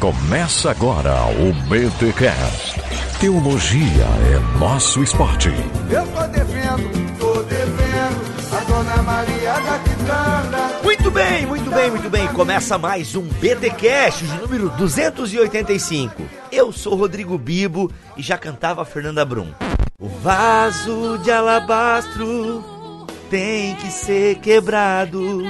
[0.00, 2.78] Começa agora o BTCast.
[3.18, 5.48] Teologia é nosso esporte.
[5.48, 10.80] Eu tô devendo, tô devendo a Dona Maria da Quitanda.
[10.82, 12.28] Muito bem, muito bem, muito bem.
[12.28, 16.22] Começa mais um BTcast de número 285.
[16.52, 19.50] Eu sou Rodrigo Bibo e já cantava Fernanda Brum.
[19.98, 22.62] O vaso de alabastro
[23.30, 25.42] tem que ser quebrado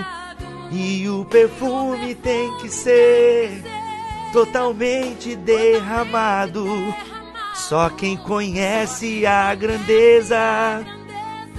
[0.70, 3.60] e o perfume tem que ser
[4.32, 6.66] totalmente derramado.
[7.54, 10.84] Só quem conhece a grandeza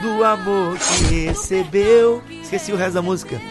[0.01, 2.21] do amor que recebeu.
[2.29, 3.41] Esqueci o resto da música.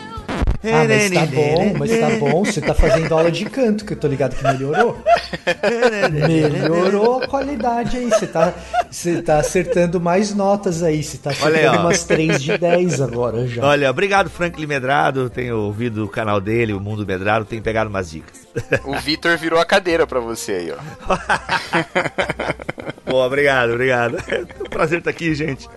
[0.72, 2.44] Ah, mas tá bom, mas tá bom.
[2.44, 5.02] Você tá fazendo aula de canto, que eu tô ligado que melhorou.
[6.26, 8.08] Melhorou a qualidade aí.
[8.08, 8.54] Você tá,
[8.90, 11.02] você tá acertando mais notas aí.
[11.02, 13.64] Você tá acertando umas 3 de 10 agora já.
[13.64, 18.10] Olha, obrigado Franklin Medrado, tenho ouvido o canal dele, o Mundo Medrado, tenho pegado umas
[18.10, 18.46] dicas.
[18.84, 20.76] O Vitor virou a cadeira pra você aí, ó.
[23.10, 24.16] Boa, obrigado, obrigado.
[24.28, 25.68] É um prazer estar aqui, gente.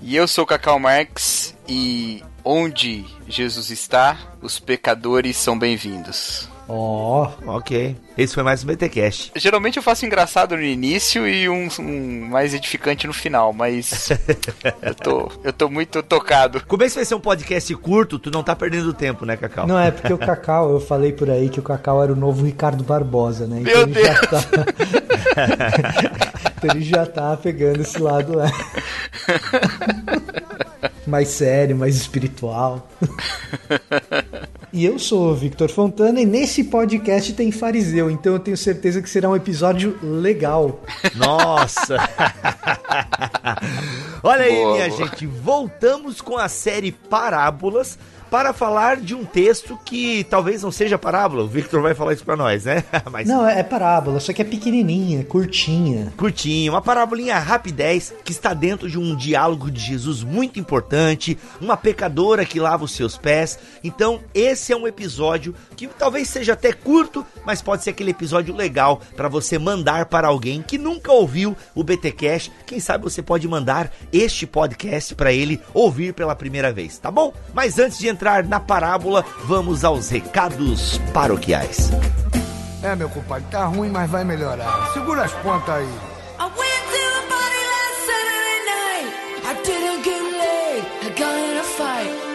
[0.00, 6.48] E eu sou o Cacau Marx e onde Jesus está, os pecadores são bem-vindos.
[6.66, 9.32] Ó, Ok, esse foi mais um BTcast.
[9.36, 14.08] Geralmente eu faço engraçado no início e um, um mais edificante no final, mas
[14.80, 16.62] eu tô, eu tô muito tocado.
[16.66, 19.66] Como esse vai ser um podcast curto, tu não tá perdendo tempo, né, Cacau?
[19.66, 22.46] não é porque o Cacau, eu falei por aí que o Cacau era o novo
[22.46, 23.60] Ricardo Barbosa, né?
[23.60, 24.40] Meu ele já tá.
[26.56, 28.50] então ele já tá pegando esse lado lá.
[31.06, 32.88] mais sério, mais espiritual.
[34.76, 39.00] E eu sou o Victor Fontana e nesse podcast tem fariseu, então eu tenho certeza
[39.00, 40.82] que será um episódio legal.
[41.14, 41.96] Nossa!
[44.20, 44.98] Olha aí, Boa, minha boa.
[45.06, 47.96] gente, voltamos com a série Parábolas
[48.34, 51.44] para falar de um texto que talvez não seja parábola.
[51.44, 52.82] O Victor vai falar isso pra nós, né?
[53.08, 56.12] Mas Não, é parábola, só que é pequenininha, curtinha.
[56.16, 61.76] curtinho, uma parábolinha rapidez que está dentro de um diálogo de Jesus muito importante, uma
[61.76, 63.56] pecadora que lava os seus pés.
[63.84, 68.52] Então, esse é um episódio que talvez seja até curto, mas pode ser aquele episódio
[68.52, 72.50] legal para você mandar para alguém que nunca ouviu o BTcast.
[72.66, 77.32] Quem sabe você pode mandar este podcast para ele ouvir pela primeira vez, tá bom?
[77.54, 81.90] Mas antes de entrar na parábola, vamos aos recados paroquiais.
[82.82, 84.92] É, meu compadre, tá ruim, mas vai melhorar.
[84.92, 85.88] Segura as pontas aí.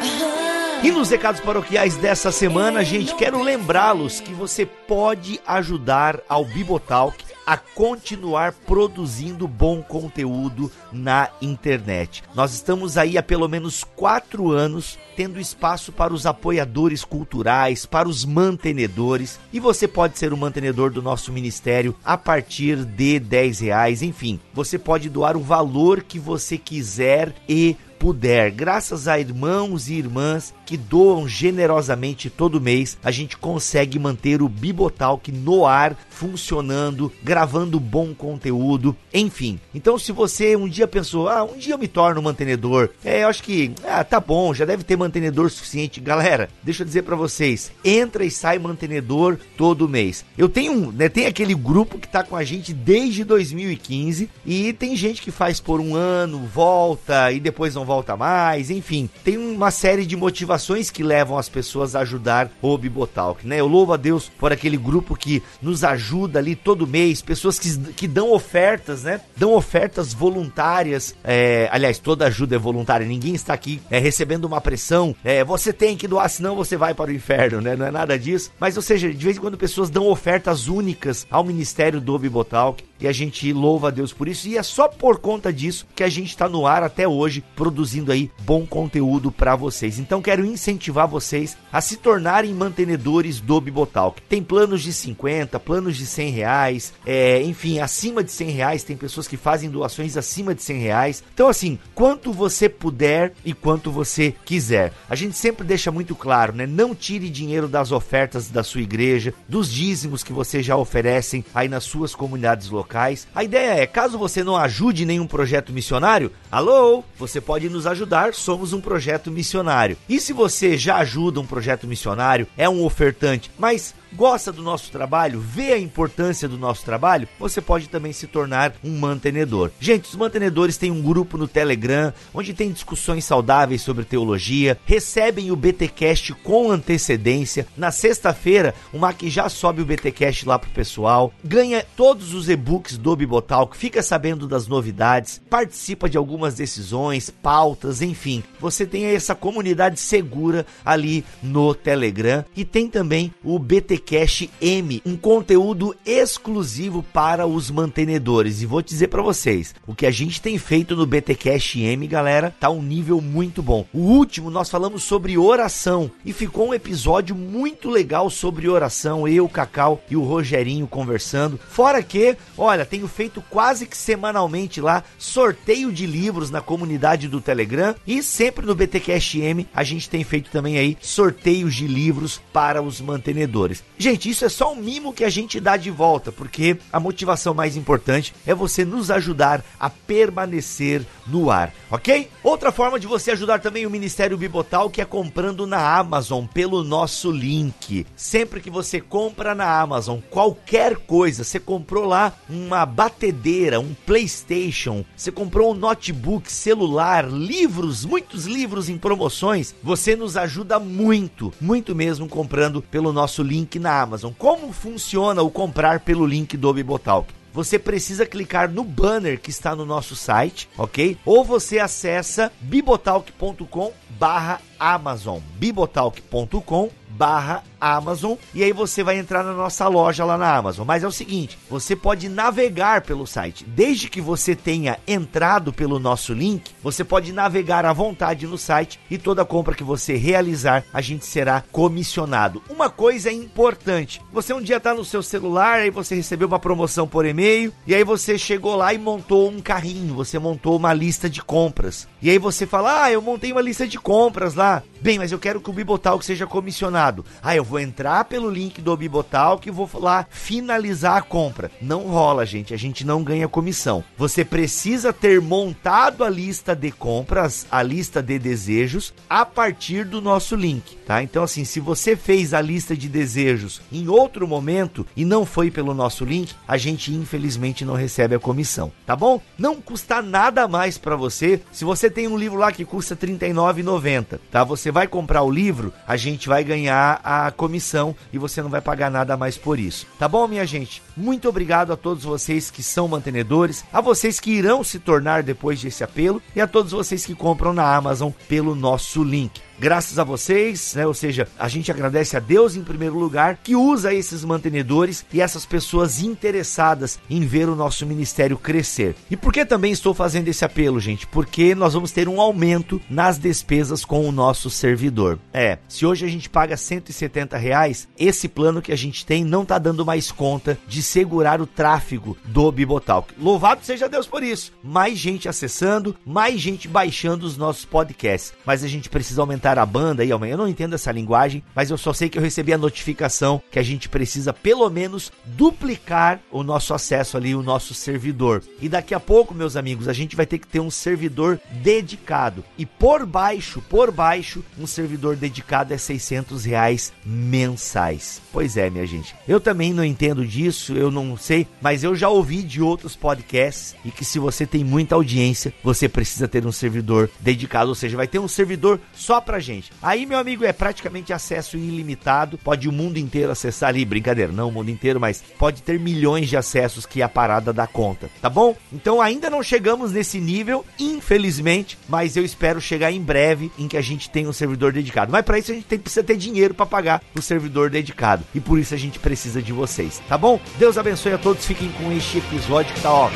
[0.02, 0.86] Uh-huh.
[0.86, 7.29] E nos recados paroquiais dessa semana, gente, quero lembrá-los que você pode ajudar ao Bibotalk
[7.50, 12.22] a continuar produzindo bom conteúdo na internet.
[12.36, 18.08] Nós estamos aí há pelo menos quatro anos tendo espaço para os apoiadores culturais, para
[18.08, 23.62] os mantenedores, e você pode ser um mantenedor do nosso ministério a partir de 10
[23.62, 28.50] reais, enfim, você pode doar o valor que você quiser e puder.
[28.52, 34.48] Graças a irmãos e irmãs que doam generosamente todo mês, a gente consegue manter o
[34.48, 39.60] Bibotalk no ar, funcionando, gravando bom conteúdo, enfim.
[39.74, 43.28] Então, se você um dia pensou, ah, um dia eu me torno mantenedor, é, eu
[43.28, 46.00] acho que, ah, tá bom, já deve ter mantenedor suficiente.
[46.00, 50.24] Galera, deixa eu dizer pra vocês, entra e sai mantenedor todo mês.
[50.38, 54.72] Eu tenho, um, né, tem aquele grupo que tá com a gente desde 2015 e
[54.74, 59.36] tem gente que faz por um ano, volta e depois não volta mais, enfim, tem
[59.36, 63.60] uma série de motivações que levam as pessoas a ajudar o Bibotalk, né?
[63.60, 67.76] Eu louvo a Deus por aquele grupo que nos ajuda ali todo mês, pessoas que,
[67.94, 69.22] que dão ofertas, né?
[69.36, 74.62] Dão ofertas voluntárias, é, aliás, toda ajuda é voluntária, ninguém está aqui é, recebendo uma
[74.62, 77.76] pressão, é, você tem que doar, senão você vai para o inferno, né?
[77.76, 81.26] Não é nada disso, mas ou seja, de vez em quando pessoas dão ofertas únicas
[81.32, 84.88] ao ministério do Bibotalk e a gente louva a Deus por isso e é só
[84.88, 89.32] por conta disso que a gente está no ar até hoje produzindo aí bom conteúdo
[89.32, 90.00] para vocês.
[90.00, 94.22] Então quero incentivar vocês a se tornarem mantenedores do Bibotalk.
[94.24, 98.84] Tem planos de 50, planos de 100 reais, é, enfim, acima de 100 reais.
[98.84, 101.24] Tem pessoas que fazem doações acima de 100 reais.
[101.34, 104.94] Então assim, quanto você puder e quanto você quiser.
[105.10, 106.66] A gente sempre deixa muito claro, né?
[106.66, 111.68] Não tire dinheiro das ofertas da sua igreja, dos dízimos que vocês já oferecem aí
[111.68, 113.28] nas suas comunidades locais locais.
[113.36, 118.34] A ideia é, caso você não ajude nenhum projeto missionário, alô, você pode nos ajudar,
[118.34, 119.96] somos um projeto missionário.
[120.10, 124.92] E se você já ajuda um projeto missionário, é um ofertante, mas gosta do nosso
[124.92, 129.72] trabalho, vê a importância do nosso trabalho, você pode também se tornar um mantenedor.
[129.80, 135.52] Gente, os mantenedores têm um grupo no Telegram onde tem discussões saudáveis sobre teologia, recebem
[135.52, 137.68] o BTcast com antecedência.
[137.78, 142.98] Na sexta-feira, o Mac já sobe o BTcast lá pro pessoal, ganha todos os e-books
[142.98, 148.44] do Bibotalk, fica sabendo das novidades, participa de algumas decisões, pautas, enfim.
[148.60, 155.02] Você tem essa comunidade segura ali no Telegram e tem também o BT BTcast M,
[155.06, 158.62] um conteúdo exclusivo para os mantenedores.
[158.62, 162.56] E vou dizer para vocês, o que a gente tem feito no BTcast M, galera,
[162.60, 163.86] tá um nível muito bom.
[163.94, 169.48] O último nós falamos sobre oração e ficou um episódio muito legal sobre oração, eu,
[169.50, 171.60] Cacau e o Rogerinho conversando.
[171.70, 177.42] Fora que, olha, tenho feito quase que semanalmente lá sorteio de livros na comunidade do
[177.42, 182.42] Telegram e sempre no BTcast M a gente tem feito também aí sorteios de livros
[182.54, 183.84] para os mantenedores.
[184.02, 187.54] Gente, isso é só um mimo que a gente dá de volta, porque a motivação
[187.54, 192.30] mais importante é você nos ajudar a permanecer no ar, ok?
[192.42, 196.82] Outra forma de você ajudar também o Ministério Bibotal que é comprando na Amazon pelo
[196.82, 198.08] nosso link.
[198.16, 205.04] Sempre que você compra na Amazon qualquer coisa, você comprou lá uma batedeira, um PlayStation,
[205.14, 211.94] você comprou um notebook, celular, livros, muitos livros em promoções, você nos ajuda muito, muito
[211.94, 214.32] mesmo comprando pelo nosso link na Amazon.
[214.38, 217.34] Como funciona o comprar pelo link do Bibotalk?
[217.52, 221.18] Você precisa clicar no banner que está no nosso site, ok?
[221.26, 226.90] Ou você acessa bibotalk.com barra Amazon, bibotalk.com
[227.20, 230.88] barra Amazon e aí você vai entrar na nossa loja lá na Amazon.
[230.88, 233.66] Mas é o seguinte, você pode navegar pelo site.
[233.66, 238.98] Desde que você tenha entrado pelo nosso link, você pode navegar à vontade no site
[239.12, 242.64] e toda compra que você realizar, a gente será comissionado.
[242.70, 247.06] Uma coisa importante, você um dia está no seu celular e você recebeu uma promoção
[247.06, 251.30] por e-mail e aí você chegou lá e montou um carrinho, você montou uma lista
[251.30, 252.08] de compras.
[252.22, 254.82] E aí você fala: "Ah, eu montei uma lista de compras lá.
[255.02, 257.24] Bem, mas eu quero que o Bibotalk seja comissionado.
[257.42, 261.72] Ah, eu vou entrar pelo link do Bibotalk e vou lá finalizar a compra.
[261.82, 262.74] Não rola, gente.
[262.74, 264.04] A gente não ganha comissão.
[264.18, 270.22] Você precisa ter montado a lista de compras, a lista de desejos, a partir do
[270.22, 271.24] nosso link, tá?
[271.24, 275.72] Então, assim, se você fez a lista de desejos em outro momento e não foi
[275.72, 279.42] pelo nosso link, a gente infelizmente não recebe a comissão, tá bom?
[279.58, 281.62] Não custa nada mais para você.
[281.72, 284.64] Se você tem um livro lá que custa R$ 39,90, tá?
[284.64, 288.82] Você vai comprar o livro, a gente vai ganhar a comissão e você não vai
[288.82, 290.06] pagar nada mais por isso.
[290.18, 291.02] Tá bom, minha gente?
[291.16, 295.82] Muito obrigado a todos vocês que são mantenedores, a vocês que irão se tornar depois
[295.82, 300.24] desse apelo e a todos vocês que compram na Amazon pelo nosso link graças a
[300.24, 301.08] vocês, né?
[301.08, 305.42] Ou seja, a gente agradece a Deus em primeiro lugar que usa esses mantenedores e
[305.42, 309.16] essas pessoas interessadas em ver o nosso ministério crescer.
[309.32, 311.26] E por que também estou fazendo esse apelo, gente?
[311.26, 315.38] Porque nós vamos ter um aumento nas despesas com o nosso servidor.
[315.54, 319.66] É, se hoje a gente paga 170 reais, esse plano que a gente tem não
[319.66, 323.34] tá dando mais conta de segurar o tráfego do Bibotalk.
[323.38, 324.72] Louvado seja Deus por isso.
[324.84, 328.54] Mais gente acessando, mais gente baixando os nossos podcasts.
[328.66, 330.54] Mas a gente precisa aumentar a banda aí, amanhã.
[330.54, 333.80] Eu não entendo essa linguagem, mas eu só sei que eu recebi a notificação que
[333.80, 338.64] a gente precisa pelo menos duplicar o nosso acesso ali, o nosso servidor.
[338.82, 342.64] E daqui a pouco, meus amigos, a gente vai ter que ter um servidor dedicado.
[342.78, 348.42] E por baixo, por baixo, um servidor dedicado é 600 reais mensais.
[348.52, 349.36] Pois é, minha gente.
[349.48, 353.96] Eu também não entendo disso, eu não sei, mas eu já ouvi de outros podcasts
[354.04, 358.18] e que se você tem muita audiência, você precisa ter um servidor dedicado, ou seja,
[358.18, 359.92] vai ter um servidor só pra gente.
[360.02, 364.70] Aí, meu amigo, é praticamente acesso ilimitado, pode o mundo inteiro acessar ali, brincadeira, não
[364.70, 368.50] o mundo inteiro, mas pode ter milhões de acessos que a parada dá conta, tá
[368.50, 368.76] bom?
[368.92, 373.98] Então ainda não chegamos nesse nível, infelizmente, mas eu espero chegar em breve em que
[373.98, 375.32] a gente tenha um servidor dedicado.
[375.32, 378.60] Mas para isso a gente tem, precisa ter dinheiro para pagar o servidor dedicado e
[378.60, 380.60] por isso a gente precisa de vocês, tá bom?
[380.78, 383.30] Deus abençoe a todos, fiquem com este episódio que tá ó.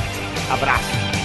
[0.51, 1.23] Abraço.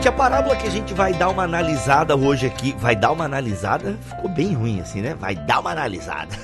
[0.00, 3.26] Gente, a parábola que a gente vai dar uma analisada hoje aqui, vai dar uma
[3.26, 5.12] analisada, ficou bem ruim assim, né?
[5.12, 6.34] Vai dar uma analisada.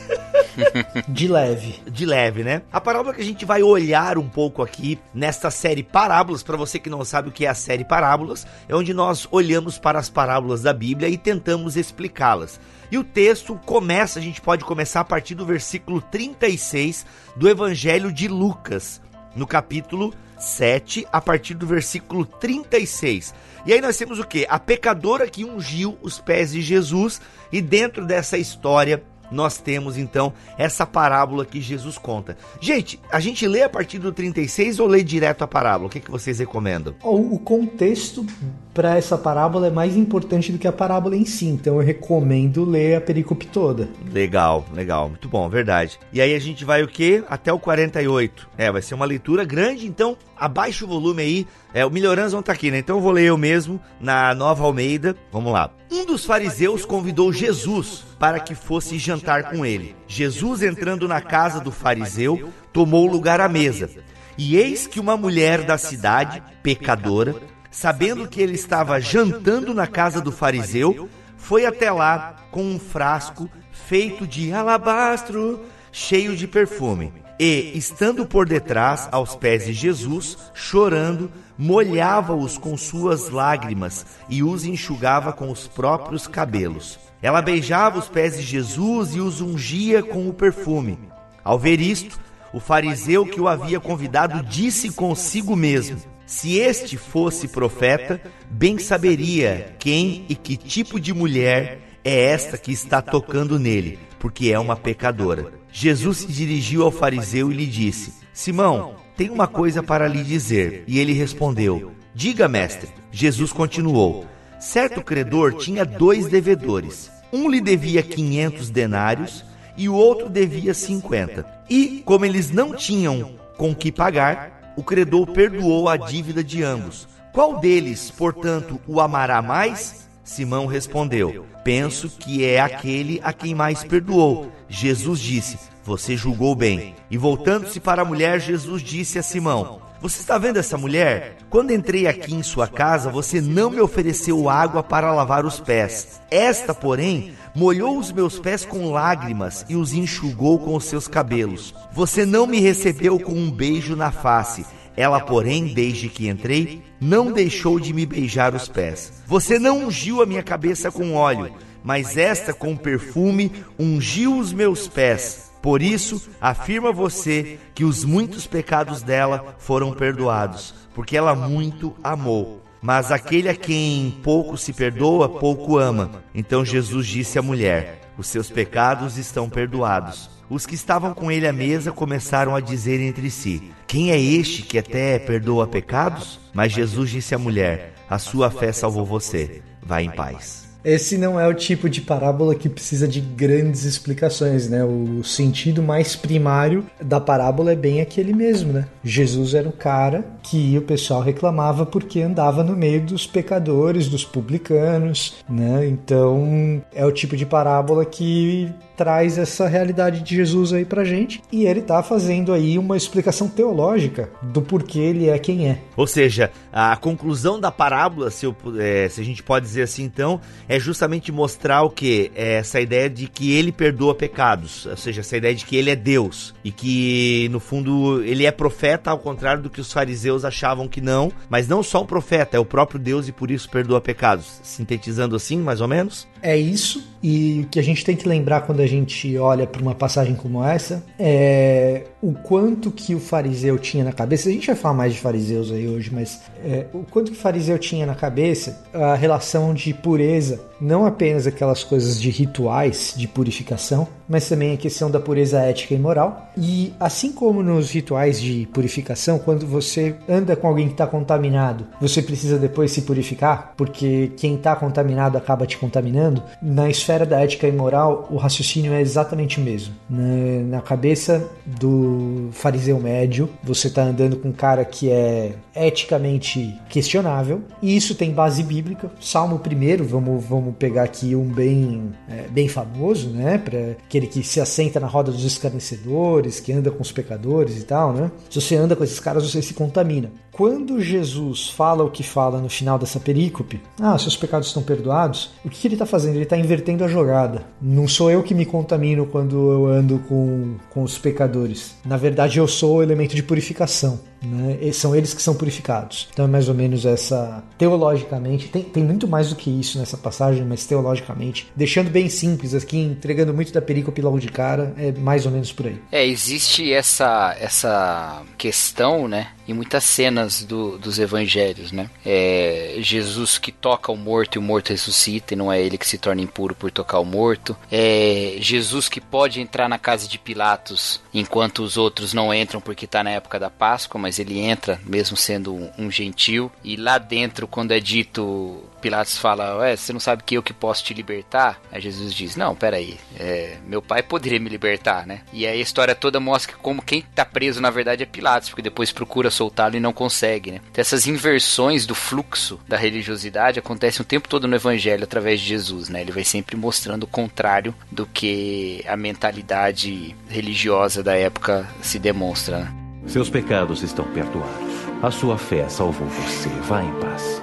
[1.09, 1.81] De leve.
[1.91, 2.61] de leve, né?
[2.71, 6.79] A parábola que a gente vai olhar um pouco aqui nesta série Parábolas, para você
[6.79, 10.11] que não sabe o que é a série Parábolas, é onde nós olhamos para as
[10.11, 12.61] parábolas da Bíblia e tentamos explicá-las.
[12.91, 18.13] E o texto começa, a gente pode começar a partir do versículo 36 do Evangelho
[18.13, 19.01] de Lucas,
[19.35, 23.35] no capítulo 7, a partir do versículo 36.
[23.67, 24.47] E aí nós temos o que?
[24.49, 30.33] A pecadora que ungiu os pés de Jesus, e dentro dessa história nós temos então
[30.57, 32.37] essa parábola que Jesus conta.
[32.61, 35.89] Gente, a gente lê a partir do 36 ou lê direto a parábola?
[35.89, 36.95] O que, que vocês recomendam?
[37.03, 38.25] O, o contexto
[38.73, 42.65] para essa parábola é mais importante do que a parábola em si, então eu recomendo
[42.65, 43.89] ler a perícope toda.
[44.13, 45.99] Legal, legal, muito bom, verdade.
[46.13, 47.25] E aí a gente vai o quê?
[47.29, 48.49] Até o 48.
[48.57, 51.47] É, vai ser uma leitura grande, então abaixa o volume aí.
[51.73, 52.79] É, o Melhorança não tá aqui, né?
[52.79, 55.17] Então eu vou ler eu mesmo na Nova Almeida.
[55.33, 55.71] Vamos lá.
[55.91, 59.97] Um dos fariseus convidou Jesus para que fosse jantar com ele.
[60.07, 63.91] Jesus, entrando na casa do fariseu, tomou lugar à mesa.
[64.39, 67.37] E eis que uma mulher da cidade, pecadora,
[67.71, 73.49] sabendo que ele estava jantando na casa do fariseu, foi até lá com um frasco
[73.71, 75.61] feito de alabastro,
[75.93, 77.13] cheio de perfume.
[77.39, 84.65] E, estando por detrás, aos pés de Jesus, chorando, molhava-os com suas lágrimas e os
[84.65, 86.99] enxugava com os próprios cabelos.
[87.21, 90.99] Ela beijava os pés de Jesus e os ungia com o perfume.
[91.45, 92.19] Ao ver isto,
[92.53, 99.75] o fariseu que o havia convidado disse consigo mesmo: Se este fosse profeta, bem saberia
[99.79, 104.77] quem e que tipo de mulher é esta que está tocando nele, porque é uma
[104.77, 105.53] pecadora.
[105.73, 110.85] Jesus se dirigiu ao fariseu e lhe disse: Simão, tenho uma coisa para lhe dizer.
[110.87, 112.91] E ele respondeu: Diga, mestre.
[113.11, 114.25] Jesus continuou:
[114.61, 117.11] Certo credor tinha dois devedores.
[117.33, 119.45] Um lhe devia 500 denários
[119.77, 121.45] e o outro devia 50.
[121.69, 127.09] E, como eles não tinham com que pagar, o credor perdoou a dívida de ambos.
[127.33, 130.07] Qual deles, portanto, o amará mais?
[130.27, 134.51] Simão respondeu: Penso que é aquele a quem mais perdoou.
[134.69, 136.97] Jesus disse: Você julgou bem.
[137.09, 141.37] E voltando-se para a mulher, Jesus disse a Simão: Você está vendo essa mulher?
[141.49, 146.21] Quando entrei aqui em sua casa, você não me ofereceu água para lavar os pés.
[146.29, 151.73] Esta, porém, molhou os meus pés com lágrimas e os enxugou com os seus cabelos.
[151.93, 154.67] Você não me recebeu com um beijo na face.
[154.97, 159.23] Ela, porém, desde que entrei, não deixou de me beijar os pés.
[159.27, 161.53] Você não ungiu a minha cabeça com óleo,
[161.85, 165.53] mas esta com perfume ungiu os meus pés.
[165.61, 172.63] Por isso, afirma você que os muitos pecados dela foram perdoados, porque ela muito amou.
[172.81, 176.23] Mas aquele a quem pouco se perdoa, pouco ama.
[176.35, 180.36] Então Jesus disse à mulher: Os seus pecados estão perdoados.
[180.49, 184.63] Os que estavam com ele à mesa começaram a dizer entre si: Quem é este
[184.63, 186.39] que até perdoa pecados?
[186.55, 189.63] Mas Jesus disse à mulher: A sua fé salvou você.
[189.83, 190.67] Vá em paz.
[190.87, 194.85] Esse não é o tipo de parábola que precisa de grandes explicações, né?
[194.85, 198.87] O sentido mais primário da parábola é bem aquele mesmo, né?
[199.03, 204.25] Jesus era um cara que o pessoal reclamava porque andava no meio dos pecadores, dos
[204.25, 205.89] publicanos, né?
[205.89, 211.43] Então é o tipo de parábola que traz essa realidade de Jesus aí pra gente
[211.53, 215.79] e ele tá fazendo aí uma explicação teológica do porquê ele é quem é.
[215.97, 220.05] Ou seja, a conclusão da parábola, se, eu é, se a gente pode dizer assim
[220.05, 222.31] então, é justamente mostrar o que?
[222.35, 225.97] Essa ideia de que ele perdoa pecados, ou seja, essa ideia de que ele é
[225.97, 230.89] Deus e que no fundo ele é profeta, ao contrário do que os fariseus achavam
[230.89, 234.01] que não, mas não só um profeta, é o próprio Deus e por isso perdoa
[234.01, 234.61] pecados.
[234.63, 236.27] Sintetizando assim, mais ou menos?
[236.43, 239.83] É isso, e o que a gente tem que lembrar quando a gente olha para
[239.83, 244.49] uma passagem como essa é o quanto que o fariseu tinha na cabeça.
[244.49, 247.41] A gente vai falar mais de fariseus aí hoje, mas é, o quanto que o
[247.41, 253.29] fariseu tinha na cabeça a relação de pureza, não apenas aquelas coisas de rituais de
[253.29, 256.51] purificação, mas também a questão da pureza ética e moral.
[256.57, 261.87] E assim como nos rituais de purificação, quando você anda com alguém que está contaminado,
[262.01, 266.43] você precisa depois se purificar, porque quem está contaminado acaba te contaminando.
[266.61, 269.95] Na esfera da ética e moral, o raciocínio é exatamente o mesmo.
[270.11, 272.16] Na, na cabeça do
[272.53, 278.33] fariseu médio, você tá andando com um cara que é eticamente questionável, e isso tem
[278.33, 279.11] base bíblica.
[279.21, 283.59] Salmo primeiro, vamos, vamos pegar aqui um bem, é, bem famoso, né?
[283.59, 287.85] Para aquele que se assenta na roda dos escarnecedores, que anda com os pecadores e
[287.85, 288.31] tal, né?
[288.51, 290.31] Se você anda com esses caras, você se contamina.
[290.57, 295.51] Quando Jesus fala o que fala no final dessa perícope, ah, seus pecados estão perdoados,
[295.63, 296.37] o que, que ele está fazendo?
[296.37, 297.67] Ele está invertendo a jogada.
[297.79, 301.97] Não sou eu que me contamino quando eu ando com, com os pecadores.
[302.07, 304.21] Na verdade, eu sou o elemento de purificação.
[304.43, 304.79] Né?
[304.81, 306.29] E são eles que são purificados.
[306.33, 307.63] Então é mais ou menos essa.
[307.79, 312.75] Teologicamente, tem, tem muito mais do que isso nessa passagem, mas teologicamente, deixando bem simples
[312.75, 316.01] aqui, entregando muito da perícope logo de cara, é mais ou menos por aí.
[316.11, 319.49] É, existe essa, essa questão, né?
[319.67, 322.09] Em muitas cenas do, dos evangelhos, né?
[322.25, 326.07] É, Jesus que toca o morto e o morto ressuscita, e não é ele que
[326.07, 327.77] se torna impuro por tocar o morto.
[327.91, 333.05] É, Jesus que pode entrar na casa de Pilatos enquanto os outros não entram porque
[333.05, 336.69] está na época da Páscoa, mas ele entra mesmo sendo um, gentil.
[336.83, 340.73] E lá dentro, quando é dito Pilatos fala, ué, você não sabe que eu que
[340.73, 341.81] posso te libertar?
[341.93, 345.43] Aí Jesus diz, não, peraí, é, meu pai poderia me libertar, né?
[345.53, 348.83] E aí a história toda mostra como quem tá preso na verdade é Pilatos, porque
[348.83, 350.81] depois procura soltá-lo e não consegue, né?
[350.91, 355.69] Então essas inversões do fluxo da religiosidade acontecem o tempo todo no evangelho através de
[355.69, 356.21] Jesus, né?
[356.21, 362.81] Ele vai sempre mostrando o contrário do que a mentalidade religiosa da época se demonstra,
[362.81, 363.06] né?
[363.27, 364.95] Seus pecados estão perdoados.
[365.23, 366.69] A sua fé salvou você.
[366.89, 367.63] Vá em paz.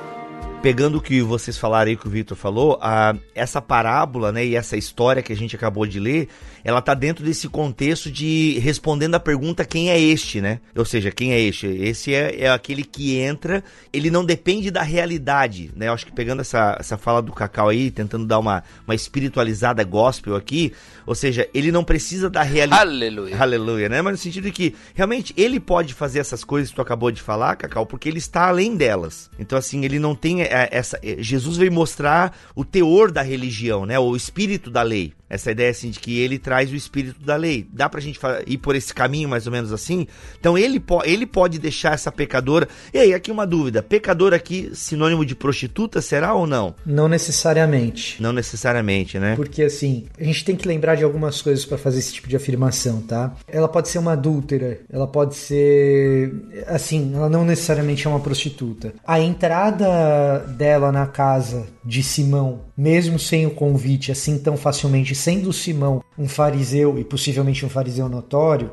[0.62, 4.56] Pegando o que vocês falaram aí, que o Victor falou, a, essa parábola né, e
[4.56, 6.30] essa história que a gente acabou de ler,
[6.64, 10.60] ela tá dentro desse contexto de respondendo a pergunta quem é este, né?
[10.76, 11.68] Ou seja, quem é este?
[11.68, 15.88] Esse é, é aquele que entra, ele não depende da realidade, né?
[15.88, 19.84] Eu acho que pegando essa, essa fala do Cacau aí, tentando dar uma, uma espiritualizada
[19.84, 20.74] gospel aqui,
[21.06, 22.82] ou seja, ele não precisa da realidade.
[22.82, 23.38] Aleluia.
[23.38, 24.02] Aleluia, né?
[24.02, 27.22] Mas no sentido de que realmente ele pode fazer essas coisas que tu acabou de
[27.22, 29.30] falar, Cacau, porque ele está além delas.
[29.38, 30.98] Então, assim, ele não tem é, essa.
[31.04, 34.00] é, Jesus veio mostrar o teor da religião, né?
[34.00, 35.14] O espírito da lei.
[35.34, 37.66] Essa ideia assim de que ele traz o espírito da lei.
[37.72, 40.08] Dá pra gente ir por esse caminho mais ou menos assim?
[40.40, 42.68] Então ele, po ele pode deixar essa pecadora.
[42.94, 46.76] E aí, aqui uma dúvida: pecadora aqui, sinônimo de prostituta, será ou não?
[46.86, 48.22] Não necessariamente.
[48.22, 49.36] Não necessariamente, né?
[49.36, 52.36] Porque assim, a gente tem que lembrar de algumas coisas para fazer esse tipo de
[52.36, 53.36] afirmação, tá?
[53.48, 56.32] Ela pode ser uma adúltera, ela pode ser
[56.68, 58.94] assim, ela não necessariamente é uma prostituta.
[59.06, 65.54] A entrada dela na casa de Simão, mesmo sem o convite, assim tão facilmente, sendo
[65.54, 68.72] Simão um fariseu e possivelmente um fariseu notório,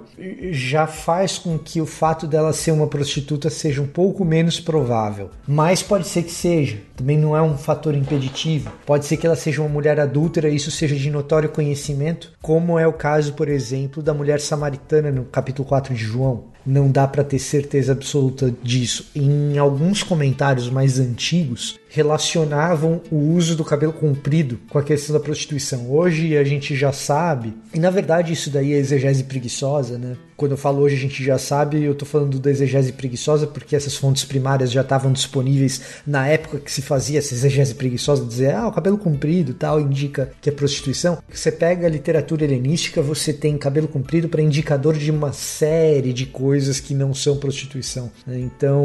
[0.51, 5.31] já faz com que o fato dela ser uma prostituta seja um pouco menos provável.
[5.47, 6.79] Mas pode ser que seja.
[6.97, 8.73] Também não é um fator impeditivo.
[8.85, 12.79] Pode ser que ela seja uma mulher adúltera e isso seja de notório conhecimento, como
[12.81, 16.51] é o caso, por exemplo, da mulher samaritana no capítulo 4 de João.
[16.67, 19.07] Não dá para ter certeza absoluta disso.
[19.15, 25.21] Em alguns comentários mais antigos, relacionavam o uso do cabelo comprido com a questão da
[25.21, 25.91] prostituição.
[25.91, 30.17] Hoje a gente já sabe, e na verdade isso daí é exegese preguiçosa, né?
[30.37, 33.77] Quando eu falo hoje a gente já sabe, eu tô falando da exegese preguiçosa porque
[33.77, 38.55] essas fontes primárias já estavam disponíveis na época que se fazia essa exegese preguiçosa, dizer,
[38.55, 41.19] ah, o cabelo comprido tal indica que é prostituição.
[41.29, 46.25] Você pega a literatura helenística, você tem cabelo comprido para indicador de uma série de
[46.25, 48.11] coisas que não são prostituição.
[48.27, 48.39] né?
[48.39, 48.83] Então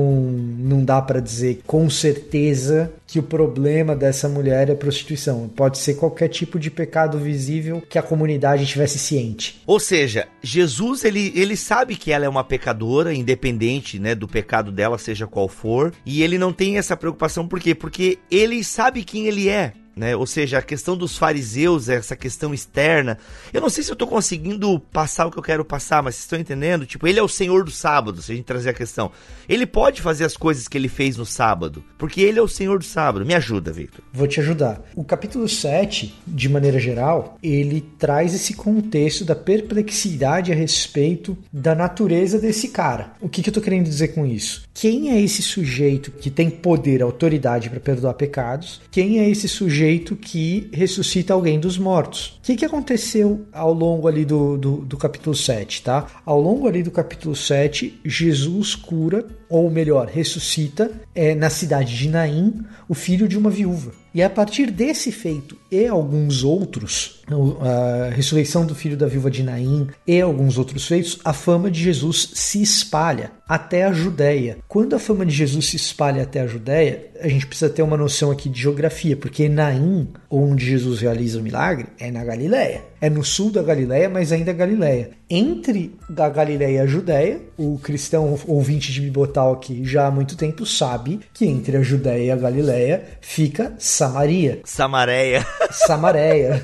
[0.58, 5.48] não dá para dizer com certeza que o problema dessa mulher é prostituição.
[5.48, 9.62] Pode ser qualquer tipo de pecado visível que a comunidade tivesse ciente.
[9.66, 14.72] Ou seja, Jesus ele, ele sabe que ela é uma pecadora, independente né, do pecado
[14.72, 17.76] dela, seja qual for, e ele não tem essa preocupação, por quê?
[17.76, 19.74] Porque ele sabe quem ele é.
[19.96, 20.16] Né?
[20.16, 23.18] Ou seja, a questão dos fariseus, essa questão externa.
[23.54, 26.26] Eu não sei se eu tô conseguindo passar o que eu quero passar, mas vocês
[26.26, 26.86] estão entendendo?
[26.86, 29.12] Tipo, ele é o senhor do sábado, se a gente trazer a questão.
[29.48, 32.80] Ele pode fazer as coisas que ele fez no sábado, porque ele é o senhor
[32.80, 33.26] do sábado.
[33.26, 34.04] Me ajuda, Victor.
[34.12, 34.82] Vou te ajudar.
[34.96, 41.74] O capítulo 7, de maneira geral, ele traz esse contexto da perplexidade a respeito da
[41.74, 43.14] natureza desse cara.
[43.22, 44.64] O que, que eu tô querendo dizer com isso?
[44.74, 48.82] Quem é esse sujeito que tem poder, autoridade para perdoar pecados?
[48.92, 49.85] Quem é esse sujeito
[50.16, 52.40] que ressuscita alguém dos mortos?
[52.40, 56.08] O que, que aconteceu ao longo ali do, do, do capítulo 7, tá?
[56.26, 62.10] Ao longo ali do capítulo 7, Jesus cura, ou melhor, ressuscita é, na cidade de
[62.10, 64.05] Naim o filho de uma viúva.
[64.16, 67.22] E a partir desse feito e alguns outros,
[67.60, 71.84] a ressurreição do filho da viúva de Naim e alguns outros feitos, a fama de
[71.84, 74.60] Jesus se espalha até a Judéia.
[74.70, 77.98] Quando a fama de Jesus se espalha até a Judéia, a gente precisa ter uma
[77.98, 82.82] noção aqui de geografia, porque Naim onde Jesus realiza o milagre é na Galileia.
[83.00, 85.12] É no sul da Galileia, mas ainda é Galileia.
[85.30, 90.66] Entre a Galileia e a Judéia, o cristão ouvinte de Bibotalk já há muito tempo
[90.66, 94.62] sabe que entre a Judéia e a Galileia fica Samaria.
[94.66, 95.46] Samareia.
[95.72, 96.62] Samareia.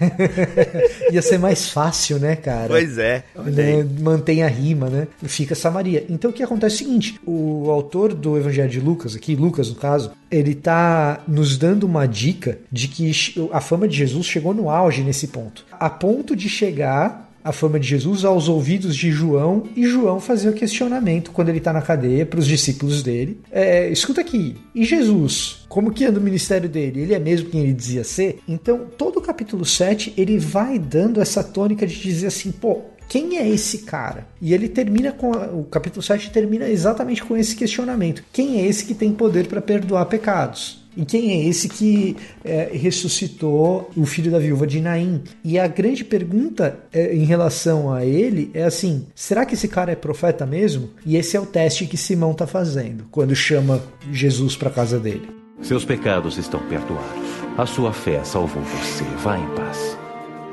[1.11, 2.67] Ia ser mais fácil, né, cara?
[2.67, 3.23] Pois é.
[3.35, 5.07] Né, Mantém a rima, né?
[5.23, 6.05] Fica Samaria.
[6.09, 9.69] Então o que acontece é o seguinte: o autor do Evangelho de Lucas, aqui, Lucas
[9.69, 13.11] no caso, ele tá nos dando uma dica de que
[13.51, 15.65] a fama de Jesus chegou no auge nesse ponto.
[15.71, 20.49] A ponto de chegar a fama de Jesus aos ouvidos de João e João fazer
[20.49, 23.39] o questionamento quando ele está na cadeia para os discípulos dele.
[23.51, 25.65] É, escuta aqui, e Jesus?
[25.67, 27.01] Como que anda o ministério dele?
[27.01, 28.39] Ele é mesmo quem ele dizia ser?
[28.47, 33.37] Então, todo o capítulo 7 ele vai dando essa tônica de dizer assim, pô, quem
[33.39, 34.27] é esse cara?
[34.39, 35.33] E ele termina com.
[35.33, 38.23] a- o capítulo 7 termina exatamente com esse questionamento.
[38.31, 40.80] Quem é esse que tem poder para perdoar pecados?
[40.95, 45.23] E quem é esse que é, ressuscitou o filho da viúva de Naim?
[45.43, 49.91] E a grande pergunta é, em relação a ele é assim: será que esse cara
[49.91, 50.89] é profeta mesmo?
[51.05, 55.27] E esse é o teste que Simão está fazendo quando chama Jesus para casa dele.
[55.61, 57.29] Seus pecados estão perdoados.
[57.57, 59.03] A sua fé salvou você.
[59.19, 59.97] Vá em paz.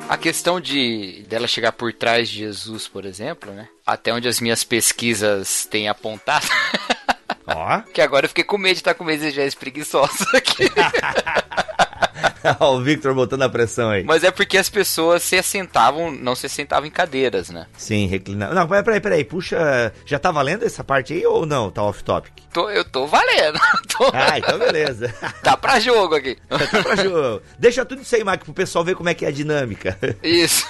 [0.08, 3.68] A questão de dela chegar por trás de Jesus, por exemplo, né?
[3.86, 6.46] Até onde as minhas pesquisas têm apontado.
[7.48, 7.80] Ó.
[7.92, 10.64] que agora eu fiquei com medo de estar com medo de preguiçosa aqui.
[12.60, 14.04] O Victor botando a pressão aí.
[14.04, 17.66] Mas é porque as pessoas se assentavam, não se assentavam em cadeiras, né?
[17.76, 18.54] Sim, reclinado.
[18.54, 19.24] Não, peraí, peraí, peraí.
[19.24, 19.92] Puxa.
[20.06, 21.70] Já tá valendo essa parte aí ou não?
[21.70, 22.32] Tá off topic?
[22.52, 23.58] Tô, eu tô valendo.
[23.96, 25.12] Tô- Ah, então beleza.
[25.42, 26.36] Tá pra jogo aqui.
[26.48, 27.42] Tá pra jogo.
[27.58, 29.98] Deixa tudo isso aí, Mike, pro pessoal ver como é que é a dinâmica.
[30.22, 30.66] Isso.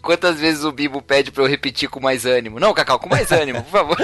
[0.00, 2.58] Quantas vezes o Bibo pede pra eu repetir com mais ânimo?
[2.60, 3.96] Não, Cacau, com mais ânimo, por favor.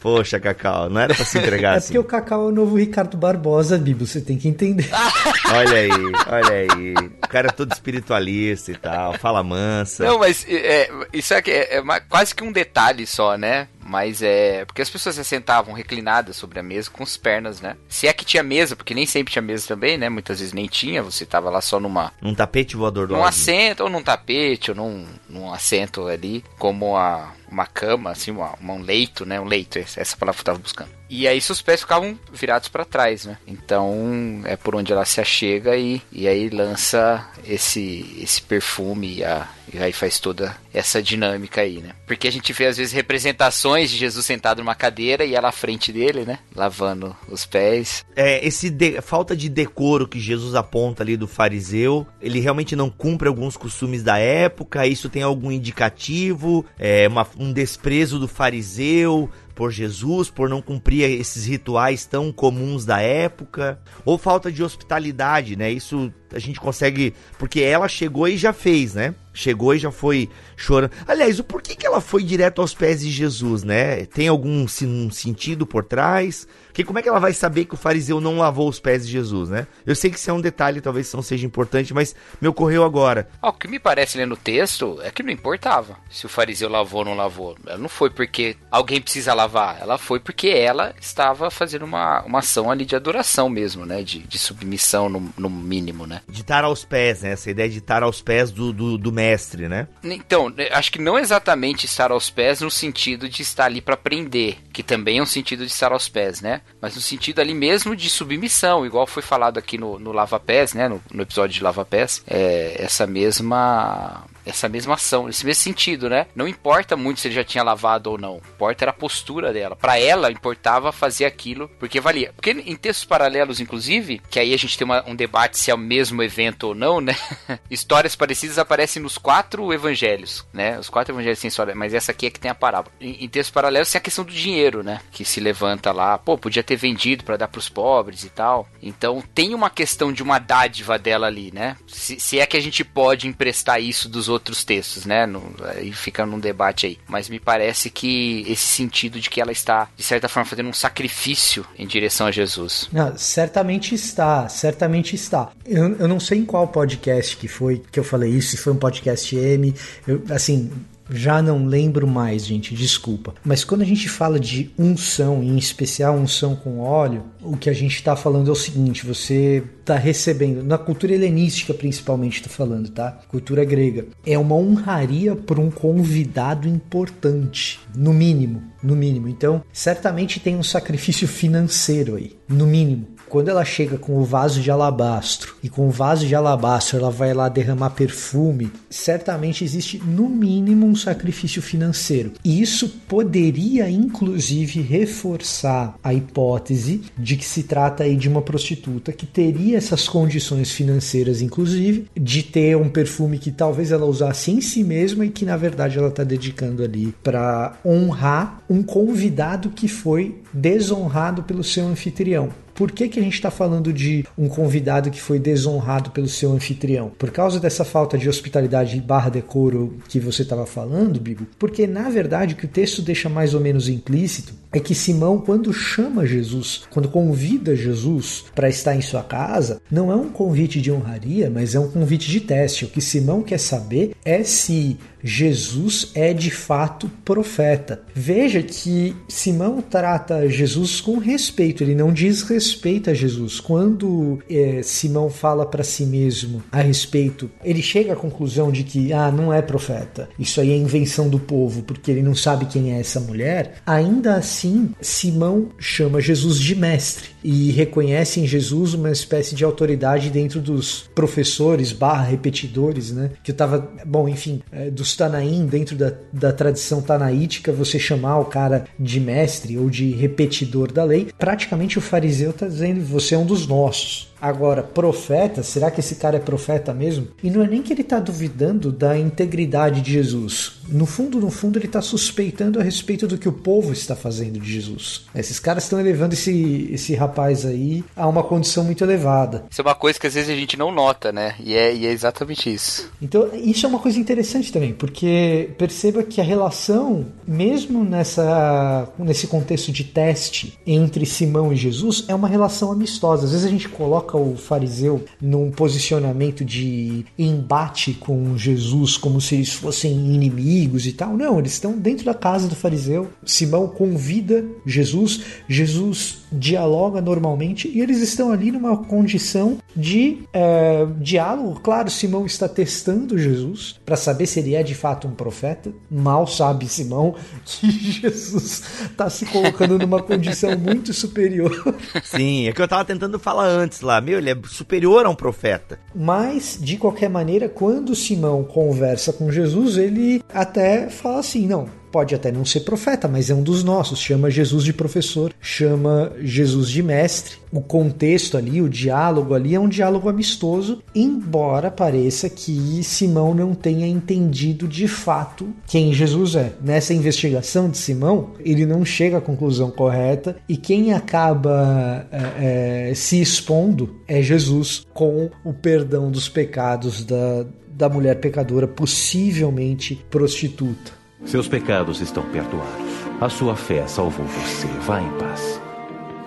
[0.00, 1.86] Poxa, Cacau, não era pra se entregar É assim.
[1.88, 4.87] porque o Cacau é o novo Ricardo Barbosa, Bibo, você tem que entender.
[5.54, 6.94] Olha aí, olha aí.
[7.24, 10.04] O cara é todo espiritualista e tal, fala mansa.
[10.04, 13.68] Não, mas é, isso é, que- é, é ma- quase que um detalhe só, né?
[13.80, 14.64] Mas é.
[14.66, 17.76] Porque as pessoas se sentavam reclinadas sobre a mesa com as pernas, né?
[17.88, 20.08] Se é que tinha mesa, porque nem sempre tinha mesa também, né?
[20.08, 22.12] Muitas vezes nem tinha, você tava lá só numa.
[22.22, 26.96] Um tapete voador do Num assento, ou num tapete, ou num, num assento ali, como
[26.96, 29.40] a, uma cama, assim, uma, um leito, né?
[29.40, 30.90] Um leito, essa palavra que eu tava buscando.
[31.10, 33.38] E aí seus pés ficavam virados pra trás, né?
[33.46, 39.48] Então é por onde ela se achega e, e aí lança esse, esse perfume a-
[39.72, 41.90] e aí faz toda essa dinâmica aí, né?
[42.06, 45.52] Porque a gente vê às vezes representações de Jesus sentado numa cadeira e ela à
[45.52, 46.38] frente dele, né?
[46.54, 48.04] Lavando os pés.
[48.16, 52.88] É, esse de- falta de decoro que Jesus aponta ali do fariseu, ele realmente não
[52.90, 59.30] cumpre alguns costumes da época, isso tem algum indicativo, é uma- um desprezo do fariseu
[59.58, 65.56] por Jesus, por não cumprir esses rituais tão comuns da época, ou falta de hospitalidade,
[65.56, 65.68] né?
[65.68, 69.16] Isso a gente consegue, porque ela chegou e já fez, né?
[69.34, 70.90] Chegou e já foi chorando.
[71.06, 74.04] Aliás, o porquê que ela foi direto aos pés de Jesus, né?
[74.06, 76.46] Tem algum um sentido por trás?
[76.66, 79.12] Porque como é que ela vai saber que o fariseu não lavou os pés de
[79.12, 79.66] Jesus, né?
[79.86, 83.28] Eu sei que isso é um detalhe, talvez não seja importante, mas me ocorreu agora.
[83.40, 86.68] Ah, o que me parece lendo o texto é que não importava se o fariseu
[86.68, 87.56] lavou ou não lavou.
[87.66, 89.78] Ela não foi porque alguém precisa lavar.
[89.80, 94.02] Ela foi porque ela estava fazendo uma, uma ação ali de adoração mesmo, né?
[94.02, 96.20] De, de submissão no, no mínimo, né?
[96.28, 97.30] De estar aos pés, né?
[97.30, 99.88] Essa ideia de estar aos pés do, do, do mestre, né?
[100.02, 103.94] Então, né, acho que não exatamente estar aos pés no sentido de estar ali para
[103.94, 106.60] aprender, que também é um sentido de estar aos pés, né?
[106.80, 110.74] Mas no sentido ali mesmo de submissão, igual foi falado aqui no, no Lava Pés,
[110.74, 110.88] né?
[110.88, 116.08] No, no episódio de Lava Pés, é, essa mesma essa mesma ação, esse mesmo sentido,
[116.08, 116.26] né?
[116.34, 119.76] Não importa muito se ele já tinha lavado ou não, importa era a postura dela.
[119.76, 122.32] Para ela importava fazer aquilo porque valia.
[122.34, 125.74] Porque em textos paralelos, inclusive, que aí a gente tem uma- um debate se é
[125.74, 127.16] o mesmo evento ou não, né?
[127.70, 130.78] Histórias parecidas aparecem nos quatro evangelhos, né?
[130.78, 132.94] Os quatro evangelhos têm história, mas essa aqui é que tem a parábola.
[133.00, 135.00] Em, em textos paralelos tem a questão do dinheiro, né?
[135.10, 138.68] Que se levanta lá, pô, podia ter vendido para dar pros pobres e tal.
[138.82, 141.76] Então tem uma questão de uma dádiva dela ali, né?
[141.86, 145.26] Se, se é que a gente pode emprestar isso dos outros textos, né?
[145.26, 146.98] No- aí fica num debate aí.
[147.08, 150.72] Mas me parece que esse sentido de que ela está, de certa forma, fazendo um
[150.72, 152.88] sacrifício em direção a Jesus.
[152.92, 155.50] Não, certamente está, certamente está.
[155.66, 158.72] Eu, eu não sei em qual podcast que foi que eu falei isso, se foi
[158.72, 159.74] um podcast M,
[160.06, 160.70] eu, assim,
[161.10, 163.34] já não lembro mais, gente, desculpa.
[163.44, 167.72] Mas quando a gente fala de unção, em especial unção com óleo, o que a
[167.72, 172.90] gente está falando é o seguinte: você está recebendo, na cultura helenística principalmente, estou falando,
[172.90, 173.20] tá?
[173.28, 179.28] Cultura grega, é uma honraria por um convidado importante, no mínimo, no mínimo.
[179.28, 184.60] Então, certamente tem um sacrifício financeiro aí, no mínimo quando ela chega com o vaso
[184.60, 189.98] de alabastro e com o vaso de alabastro ela vai lá derramar perfume, certamente existe
[190.04, 192.32] no mínimo um sacrifício financeiro.
[192.44, 199.12] E isso poderia inclusive reforçar a hipótese de que se trata aí de uma prostituta
[199.12, 204.60] que teria essas condições financeiras, inclusive, de ter um perfume que talvez ela usasse em
[204.60, 209.88] si mesma e que na verdade ela está dedicando ali para honrar um convidado que
[209.88, 212.50] foi desonrado pelo seu anfitrião.
[212.78, 216.52] Por que, que a gente está falando de um convidado que foi desonrado pelo seu
[216.52, 217.10] anfitrião?
[217.18, 221.44] Por causa dessa falta de hospitalidade barra decoro que você estava falando, Bibo?
[221.58, 225.40] Porque, na verdade, o que o texto deixa mais ou menos implícito é que Simão,
[225.40, 230.80] quando chama Jesus, quando convida Jesus para estar em sua casa, não é um convite
[230.80, 232.84] de honraria, mas é um convite de teste.
[232.84, 238.02] O que Simão quer saber é se Jesus é de fato profeta.
[238.14, 243.60] Veja que Simão trata Jesus com respeito, ele não diz respeito a Jesus.
[243.60, 249.12] Quando é, Simão fala para si mesmo a respeito, ele chega à conclusão de que
[249.12, 252.94] ah, não é profeta, isso aí é invenção do povo, porque ele não sabe quem
[252.94, 253.74] é essa mulher.
[253.86, 260.30] Ainda assim, Simão chama Jesus de mestre e reconhece em Jesus uma espécie de autoridade
[260.30, 263.30] dentro dos professores barra repetidores, né?
[263.42, 268.38] Que eu tava, bom, enfim, é, dos Tanaim, dentro da, da tradição tanaítica, você chamar
[268.38, 273.34] o cara de mestre ou de repetidor da lei, praticamente o fariseu está dizendo, você
[273.34, 274.27] é um dos nossos.
[274.40, 277.28] Agora, profeta, será que esse cara é profeta mesmo?
[277.42, 280.78] E não é nem que ele está duvidando da integridade de Jesus.
[280.88, 284.58] No fundo, no fundo, ele está suspeitando a respeito do que o povo está fazendo
[284.58, 285.26] de Jesus.
[285.34, 289.66] Esses caras estão elevando esse, esse rapaz aí a uma condição muito elevada.
[289.70, 291.54] Isso é uma coisa que às vezes a gente não nota, né?
[291.60, 293.10] E é, e é exatamente isso.
[293.20, 299.46] Então, isso é uma coisa interessante também, porque perceba que a relação, mesmo nessa, nesse
[299.46, 303.44] contexto de teste entre Simão e Jesus, é uma relação amistosa.
[303.44, 309.54] Às vezes a gente coloca o fariseu num posicionamento de embate com Jesus, como se
[309.54, 311.36] eles fossem inimigos e tal.
[311.36, 313.28] Não, eles estão dentro da casa do fariseu.
[313.44, 321.80] Simão convida Jesus, Jesus dialoga normalmente e eles estão ali numa condição de é, diálogo.
[321.80, 325.92] Claro, Simão está testando Jesus para saber se ele é de fato um profeta.
[326.10, 331.96] Mal sabe Simão que Jesus está se colocando numa condição muito superior.
[332.24, 334.17] Sim, é que eu tava tentando falar antes lá.
[334.20, 335.98] Meu, ele é superior a um profeta.
[336.14, 342.34] Mas, de qualquer maneira, quando Simão conversa com Jesus, ele até fala assim: não, pode
[342.34, 344.20] até não ser profeta, mas é um dos nossos.
[344.20, 347.56] Chama Jesus de professor, chama Jesus de mestre.
[347.70, 353.74] O contexto ali, o diálogo ali é um diálogo amistoso, embora pareça que Simão não
[353.74, 356.72] tenha entendido de fato quem Jesus é.
[356.82, 363.14] Nessa investigação de Simão, ele não chega à conclusão correta e quem acaba é, é,
[363.14, 371.17] se expondo é Jesus com o perdão dos pecados da, da mulher pecadora, possivelmente prostituta.
[371.44, 373.12] Seus pecados estão perdoados.
[373.40, 374.86] A sua fé salvou você.
[375.06, 375.77] Vá em paz.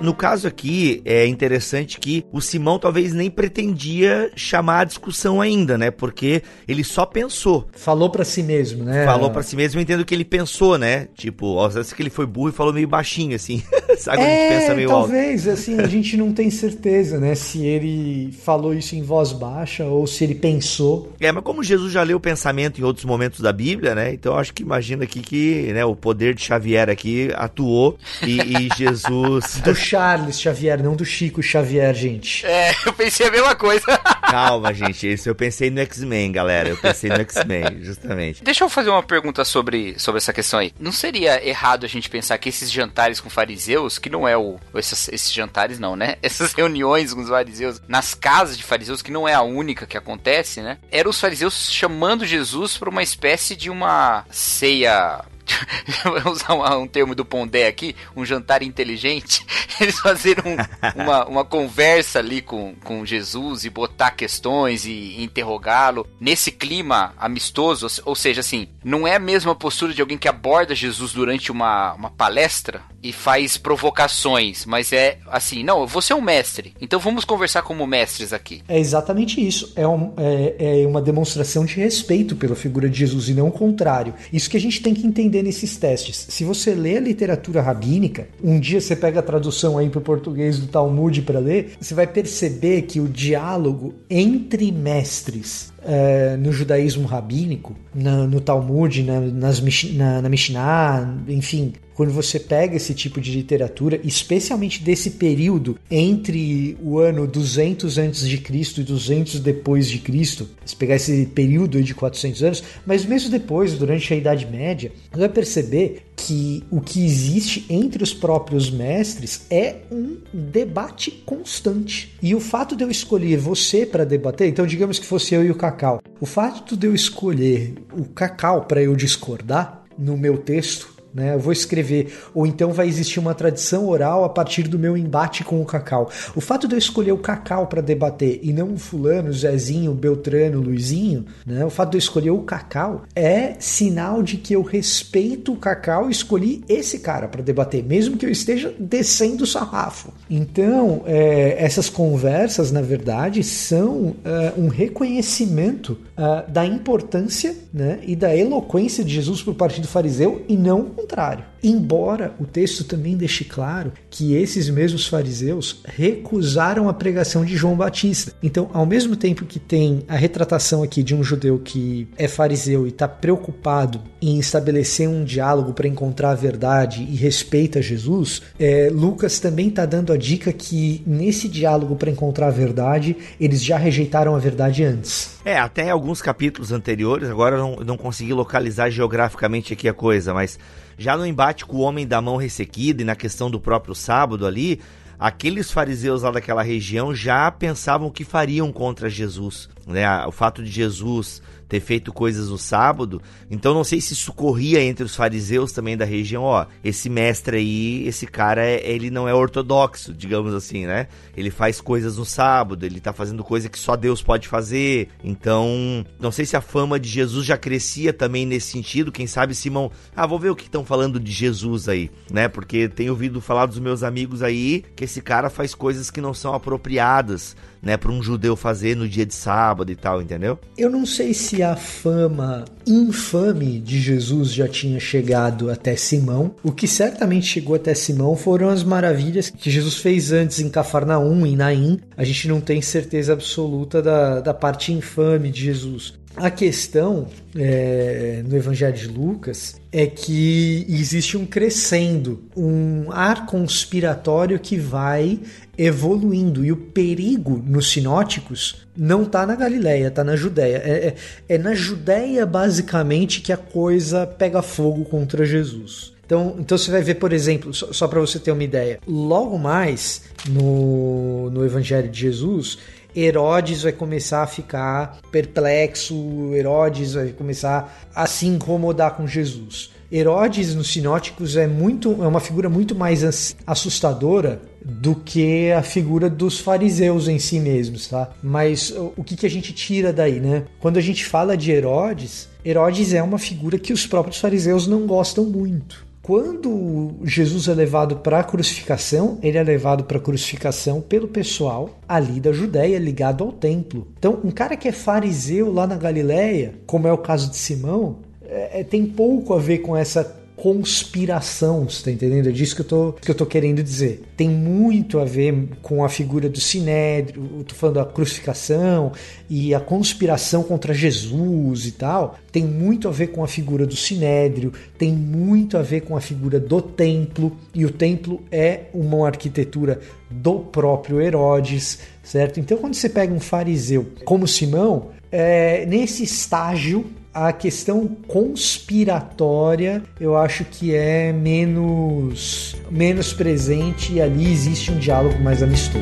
[0.01, 5.77] No caso aqui, é interessante que o Simão talvez nem pretendia chamar a discussão ainda,
[5.77, 5.91] né?
[5.91, 7.67] Porque ele só pensou.
[7.73, 9.05] Falou para si mesmo, né?
[9.05, 11.07] Falou para si mesmo, eu entendo que ele pensou, né?
[11.15, 13.61] Tipo, às vezes que ele foi burro e falou meio baixinho, assim.
[13.97, 15.09] Sabe quando a gente É, pensa meio alto?
[15.09, 17.35] talvez, assim, a gente não tem certeza, né?
[17.35, 21.11] Se ele falou isso em voz baixa ou se ele pensou.
[21.19, 24.13] É, mas como Jesus já leu o pensamento em outros momentos da Bíblia, né?
[24.13, 28.39] Então eu acho que imagina aqui que né, o poder de Xavier aqui atuou e,
[28.39, 29.61] e Jesus.
[29.91, 32.45] Charles Xavier, não do Chico Xavier, gente.
[32.45, 33.85] É, eu pensei a mesma coisa.
[34.23, 35.11] Calma, gente.
[35.11, 36.69] Isso eu pensei no X-Men, galera.
[36.69, 38.41] Eu pensei no X-Men, justamente.
[38.41, 40.71] Deixa eu fazer uma pergunta sobre, sobre essa questão aí.
[40.79, 44.57] Não seria errado a gente pensar que esses jantares com fariseus, que não é o.
[44.75, 46.15] Esses, esses jantares não, né?
[46.23, 49.97] Essas reuniões com os fariseus nas casas de fariseus, que não é a única que
[49.97, 50.77] acontece, né?
[50.89, 55.25] Eram os fariseus chamando Jesus para uma espécie de uma ceia
[56.23, 59.45] Vou usar um, um termo do Pondé aqui, um jantar inteligente.
[59.79, 66.07] Eles fazeram um- uma, uma conversa ali com, com Jesus e botar questões e interrogá-lo
[66.19, 67.87] nesse clima amistoso.
[68.05, 71.93] Ou seja, assim, não é a mesma postura de alguém que aborda Jesus durante uma,
[71.93, 77.25] uma palestra e faz provocações, mas é assim, não, você é um mestre, então vamos
[77.25, 78.61] conversar como mestres aqui.
[78.67, 79.73] É exatamente isso.
[79.75, 83.51] É, um- é- é uma demonstração de respeito pela figura de Jesus e não o
[83.51, 84.13] contrário.
[84.31, 86.25] Isso que a gente tem que entender nesses testes.
[86.29, 90.01] Se você lê a literatura rabínica, um dia você pega a tradução aí para o
[90.01, 96.51] português do Talmud para ler, você vai perceber que o diálogo entre mestres é, no
[96.51, 99.61] judaísmo rabínico, na- no Talmud, na, nas,
[99.93, 106.77] na, na Mishnah, enfim, quando você pega esse tipo de literatura, especialmente desse período entre
[106.81, 111.81] o ano 200 antes de Cristo e 200 depois de Cristo, se pegar esse período
[111.83, 116.79] de 400 anos, mas mesmo depois, durante a Idade Média, você vai perceber que o
[116.81, 122.15] que existe entre os próprios mestres é um debate constante.
[122.21, 125.49] E o fato de eu escolher você para debater, então digamos que fosse eu e
[125.51, 130.90] o Cacau, o fato de eu escolher o Cacau para eu discordar no meu texto
[131.13, 131.33] né?
[131.33, 135.43] Eu vou escrever, ou então vai existir uma tradição oral a partir do meu embate
[135.43, 136.09] com o Cacau.
[136.35, 140.61] O fato de eu escolher o Cacau para debater e não o fulano, Zezinho, Beltrano,
[140.61, 141.65] Luizinho, né?
[141.65, 146.09] O fato de eu escolher o Cacau é sinal de que eu respeito o Cacau
[146.09, 150.13] e escolhi esse cara para debater, mesmo que eu esteja descendo o sarrafo.
[150.29, 158.15] Então, é, essas conversas, na verdade, são é, um reconhecimento é, da importância né, e
[158.15, 161.50] da eloquência de Jesus por parte do fariseu e não o contrário.
[161.63, 167.75] Embora o texto também deixe claro que esses mesmos fariseus recusaram a pregação de João
[167.75, 168.33] Batista.
[168.41, 172.85] Então, ao mesmo tempo que tem a retratação aqui de um judeu que é fariseu
[172.85, 178.89] e está preocupado em estabelecer um diálogo para encontrar a verdade e respeita Jesus, é,
[178.91, 183.77] Lucas também está dando a dica que nesse diálogo para encontrar a verdade, eles já
[183.77, 185.39] rejeitaram a verdade antes.
[185.43, 190.59] É, até alguns capítulos anteriores, agora não, não consegui localizar geograficamente aqui a coisa, mas
[190.97, 194.45] já no embate com o homem da mão ressequida e na questão do próprio sábado
[194.45, 194.79] ali,
[195.19, 199.69] aqueles fariseus lá daquela região já pensavam o que fariam contra Jesus.
[199.85, 200.07] Né?
[200.25, 201.41] O fato de Jesus
[201.71, 205.95] ter feito coisas no sábado, então não sei se isso corria entre os fariseus também
[205.95, 211.07] da região, ó, esse mestre aí, esse cara, ele não é ortodoxo, digamos assim, né?
[211.35, 216.05] Ele faz coisas no sábado, ele tá fazendo coisa que só Deus pode fazer, então,
[216.19, 219.89] não sei se a fama de Jesus já crescia também nesse sentido, quem sabe Simão,
[220.13, 222.49] ah, vou ver o que estão falando de Jesus aí, né?
[222.49, 226.33] Porque tenho ouvido falar dos meus amigos aí que esse cara faz coisas que não
[226.33, 229.33] são apropriadas, né, para um judeu fazer no dia de
[229.71, 230.59] sábado e tal, entendeu?
[230.77, 236.53] Eu não sei se a fama infame de Jesus já tinha chegado até Simão.
[236.61, 241.45] O que certamente chegou até Simão foram as maravilhas que Jesus fez antes em Cafarnaum,
[241.45, 241.99] em Naim.
[242.17, 246.19] A gente não tem certeza absoluta da, da parte infame de Jesus.
[246.35, 254.57] A questão é, no Evangelho de Lucas é que existe um crescendo, um ar conspiratório
[254.57, 255.39] que vai
[255.83, 260.77] evoluindo e o perigo nos sinóticos não está na Galileia, está na Judéia.
[260.85, 261.15] É, é,
[261.55, 266.13] é na Judéia basicamente que a coisa pega fogo contra Jesus.
[266.23, 269.57] Então, então você vai ver, por exemplo, só, só para você ter uma ideia, logo
[269.57, 272.77] mais no, no Evangelho de Jesus,
[273.15, 276.15] Herodes vai começar a ficar perplexo,
[276.53, 279.91] Herodes vai começar a se incomodar com Jesus.
[280.11, 286.29] Herodes nos sinóticos é muito é uma figura muito mais assustadora do que a figura
[286.29, 288.31] dos fariseus em si mesmos, tá?
[288.41, 290.63] Mas o que, que a gente tira daí, né?
[290.79, 295.05] Quando a gente fala de Herodes, Herodes é uma figura que os próprios fariseus não
[295.05, 296.05] gostam muito.
[296.21, 301.89] Quando Jesus é levado para a crucificação, ele é levado para a crucificação pelo pessoal
[302.07, 304.07] ali da Judéia, ligado ao templo.
[304.19, 308.19] Então, um cara que é fariseu lá na Galileia, como é o caso de Simão,
[308.43, 312.47] é, tem pouco a ver com essa conspiração, você tá entendendo?
[312.47, 314.21] É disso que eu tô, que eu tô querendo dizer.
[314.37, 319.11] Tem muito a ver com a figura do Sinédrio, tô falando da crucificação
[319.49, 322.37] e a conspiração contra Jesus e tal.
[322.51, 326.21] Tem muito a ver com a figura do Sinédrio, tem muito a ver com a
[326.21, 332.59] figura do templo, e o templo é uma arquitetura do próprio Herodes, certo?
[332.59, 340.35] Então, quando você pega um fariseu como Simão, é, nesse estágio a questão conspiratória eu
[340.35, 346.01] acho que é menos menos presente e ali existe um diálogo mais amistoso.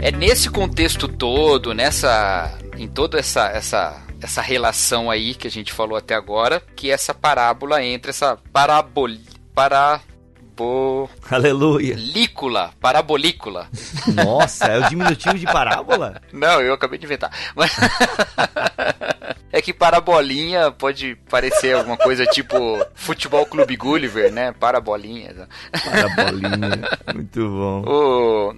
[0.00, 5.72] É nesse contexto todo, nessa em toda essa essa essa relação aí que a gente
[5.72, 9.08] falou até agora, que essa parábola entra, essa parabol...
[9.54, 11.08] Parabo...
[11.30, 11.94] Aleluia.
[11.96, 13.68] Lícula, parabolícula.
[14.12, 16.20] Nossa, é o diminutivo de parábola?
[16.32, 17.30] Não, eu acabei de inventar.
[17.54, 17.70] Mas...
[19.52, 24.52] é que parabolinha pode parecer alguma coisa tipo Futebol Clube Gulliver, né?
[24.52, 25.48] Parabolinha.
[25.84, 26.82] Parabolinha,
[27.14, 27.82] muito bom.
[27.86, 28.54] O,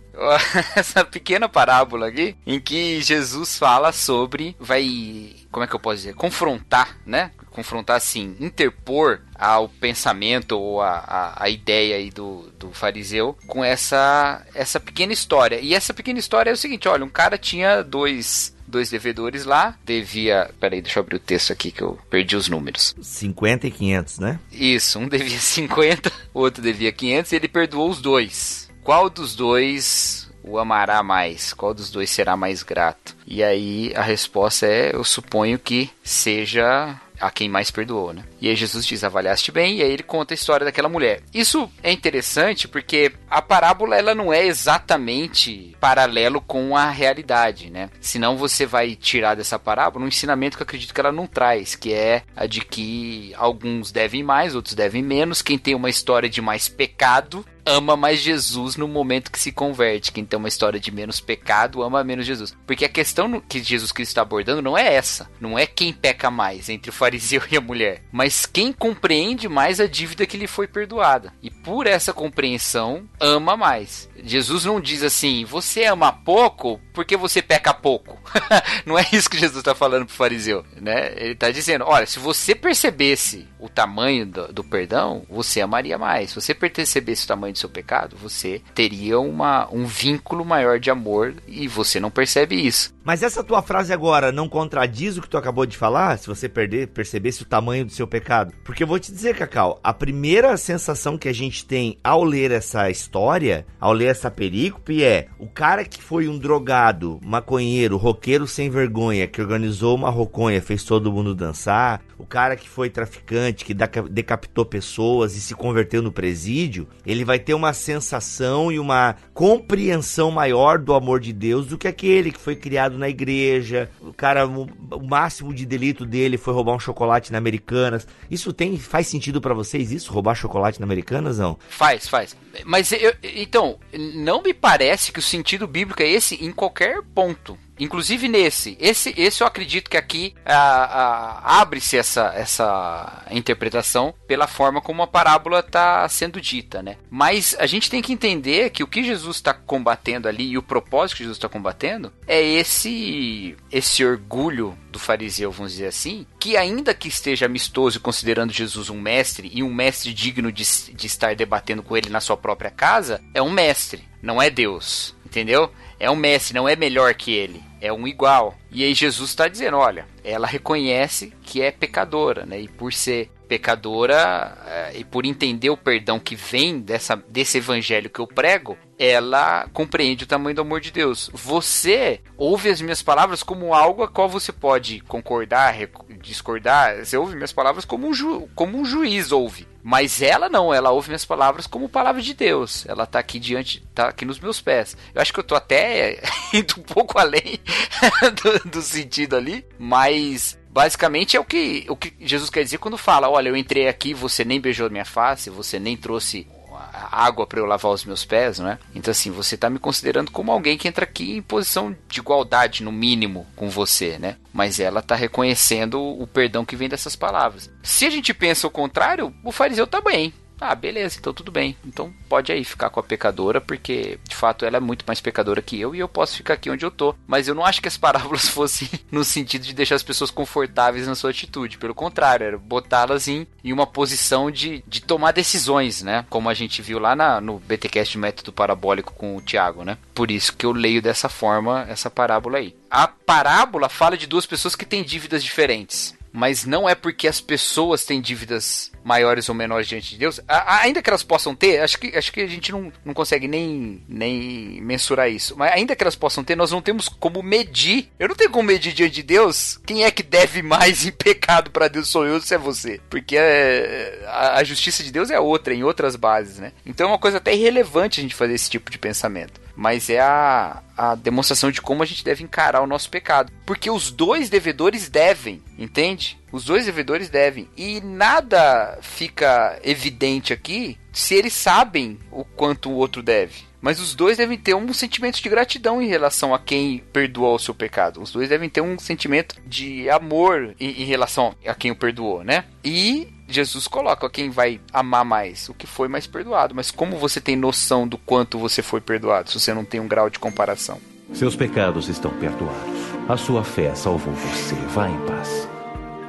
[0.75, 5.97] essa pequena parábola aqui, em que Jesus fala sobre, vai como é que eu posso
[5.97, 7.31] dizer, confrontar, né?
[7.51, 13.65] Confrontar assim, interpor ao pensamento ou a, a, a ideia aí do, do fariseu com
[13.65, 15.59] essa, essa pequena história.
[15.61, 19.77] E essa pequena história é o seguinte: olha, um cara tinha dois dois devedores lá,
[19.85, 20.51] devia.
[20.61, 22.95] Peraí, deixa eu abrir o texto aqui que eu perdi os números.
[23.01, 24.39] 50 e 500, né?
[24.53, 28.69] Isso, um devia 50, o outro devia 500 e ele perdoou os dois.
[28.85, 31.53] Qual dos dois o amará mais?
[31.53, 33.17] Qual dos dois será mais grato?
[33.27, 38.25] E aí a resposta é: eu suponho que seja a quem mais perdoou, né?
[38.41, 41.23] E aí Jesus diz: avaliaste bem, e aí ele conta a história daquela mulher.
[41.33, 47.91] Isso é interessante porque a parábola ela não é exatamente paralelo com a realidade, né?
[48.01, 51.75] Senão você vai tirar dessa parábola um ensinamento que eu acredito que ela não traz,
[51.75, 55.43] que é a de que alguns devem mais, outros devem menos.
[55.43, 60.11] Quem tem uma história de mais pecado ama mais Jesus no momento que se converte.
[60.11, 62.57] Quem tem uma história de menos pecado ama menos Jesus.
[62.67, 65.31] Porque a questão que Jesus Cristo está abordando não é essa.
[65.41, 68.03] Não é quem peca mais entre o fariseu e a mulher.
[68.11, 71.33] Mas quem compreende mais a dívida que lhe foi perdoada.
[71.43, 74.08] E por essa compreensão, ama mais.
[74.25, 78.19] Jesus não diz assim, você ama pouco porque você peca pouco.
[78.85, 81.13] não é isso que Jesus está falando pro fariseu, né?
[81.17, 86.31] Ele está dizendo, olha, se você percebesse o tamanho do, do, perdão, você amaria mais.
[86.31, 90.91] Se você percebesse o tamanho do seu pecado, você teria uma, um vínculo maior de
[90.91, 92.95] amor e você não percebe isso.
[93.09, 96.19] Mas essa tua frase agora não contradiz o que tu acabou de falar?
[96.19, 98.53] Se você perder, percebesse o tamanho do seu pecado?
[98.63, 102.51] Porque eu vou te dizer, Cacau, a primeira sensação que a gente tem ao ler
[102.51, 108.47] essa história, ao ler essa perícope é o cara que foi um drogado, maconheiro, roqueiro
[108.47, 113.65] sem vergonha, que organizou uma roconha, fez todo mundo dançar, o cara que foi traficante,
[113.65, 119.15] que decapitou pessoas e se converteu no presídio, ele vai ter uma sensação e uma
[119.33, 123.91] compreensão maior do amor de Deus do que aquele que foi criado na igreja.
[124.01, 128.07] O cara, o máximo de delito dele foi roubar um chocolate na Americanas.
[128.31, 131.59] Isso tem faz sentido para vocês isso roubar chocolate na Americanas não?
[131.69, 132.37] Faz, faz.
[132.65, 133.79] Mas eu, então,
[134.15, 137.59] não me parece que o sentido bíblico é esse em qualquer ponto.
[137.79, 138.77] Inclusive nesse.
[138.81, 145.61] Esse, esse eu acredito que aqui abre-se essa, essa interpretação pela forma como a parábola
[145.61, 146.97] está sendo dita, né?
[147.11, 150.63] Mas a gente tem que entender que o que Jesus está combatendo ali e o
[150.63, 156.57] propósito que Jesus está combatendo é esse, esse orgulho do fariseu, vamos dizer assim, que
[156.57, 161.35] ainda que esteja amistoso considerando Jesus um mestre e um mestre digno de, de estar
[161.35, 165.71] debatendo com ele na sua própria casa, é um mestre, não é Deus, entendeu?
[166.01, 168.57] É um mestre, não é melhor que ele, é um igual.
[168.71, 172.61] E aí Jesus está dizendo, olha, ela reconhece que é pecadora, né?
[172.61, 178.11] E por ser pecadora eh, e por entender o perdão que vem dessa, desse evangelho
[178.11, 181.31] que eu prego, ela compreende o tamanho do amor de Deus.
[181.33, 185.75] Você ouve as minhas palavras como algo a qual você pode concordar,
[186.21, 187.05] discordar.
[187.05, 189.67] Você ouve minhas palavras como um, ju, como um juiz ouve.
[189.89, 192.85] Mas ela não, ela ouve minhas palavras como palavra de Deus.
[192.87, 194.95] Ela tá aqui diante, tá aqui nos meus pés.
[195.15, 196.21] Eu acho que eu tô até
[196.53, 197.59] indo um pouco além
[198.63, 202.99] do, do sentido ali, mas basicamente é o que, o que Jesus quer dizer quando
[202.99, 206.47] fala: Olha, eu entrei aqui, você nem beijou minha face, você nem trouxe
[206.93, 208.79] água para eu lavar os meus pés, não é?
[208.95, 212.83] Então assim, você está me considerando como alguém que entra aqui em posição de igualdade
[212.83, 214.37] no mínimo com você, né?
[214.53, 217.71] Mas ela está reconhecendo o perdão que vem dessas palavras.
[217.83, 220.33] Se a gente pensa o contrário, o fariseu tá bem.
[220.61, 221.77] Ah, beleza, então tudo bem.
[221.85, 225.63] Então pode aí ficar com a pecadora, porque de fato ela é muito mais pecadora
[225.63, 227.15] que eu e eu posso ficar aqui onde eu tô.
[227.27, 231.07] Mas eu não acho que as parábolas fossem no sentido de deixar as pessoas confortáveis
[231.07, 231.79] na sua atitude.
[231.79, 236.27] Pelo contrário, era botá-las em, em uma posição de, de tomar decisões, né?
[236.29, 239.97] Como a gente viu lá na, no BTcast Método Parabólico com o Tiago, né?
[240.15, 242.75] Por isso que eu leio dessa forma essa parábola aí.
[242.91, 247.41] A parábola fala de duas pessoas que têm dívidas diferentes mas não é porque as
[247.41, 251.81] pessoas têm dívidas maiores ou menores diante de Deus, a, ainda que elas possam ter,
[251.81, 255.97] acho que, acho que a gente não, não consegue nem, nem mensurar isso, mas ainda
[255.97, 258.11] que elas possam ter, nós não temos como medir.
[258.19, 261.71] Eu não tenho como medir diante de Deus quem é que deve mais em pecado
[261.71, 263.01] para Deus, sou eu se é você.
[263.09, 266.73] Porque é, a, a justiça de Deus é outra, em outras bases, né?
[266.85, 270.19] Então é uma coisa até irrelevante a gente fazer esse tipo de pensamento mas é
[270.19, 273.53] a, a demonstração de como a gente deve encarar o nosso pecado.
[273.65, 276.37] Porque os dois devedores devem, entende?
[276.51, 277.69] Os dois devedores devem.
[277.77, 283.69] E nada fica evidente aqui se eles sabem o quanto o outro deve.
[283.81, 287.61] Mas os dois devem ter um sentimento de gratidão em relação a quem perdoou o
[287.61, 288.21] seu pecado.
[288.21, 292.43] Os dois devem ter um sentimento de amor em, em relação a quem o perdoou,
[292.43, 292.65] né?
[292.85, 296.75] E Jesus coloca quem vai amar mais, o que foi mais perdoado.
[296.75, 300.09] Mas como você tem noção do quanto você foi perdoado, se você não tem um
[300.09, 301.01] grau de comparação?
[301.33, 302.99] Seus pecados estão perdoados.
[303.29, 304.75] A sua fé salvou você.
[304.95, 305.69] Vá em paz.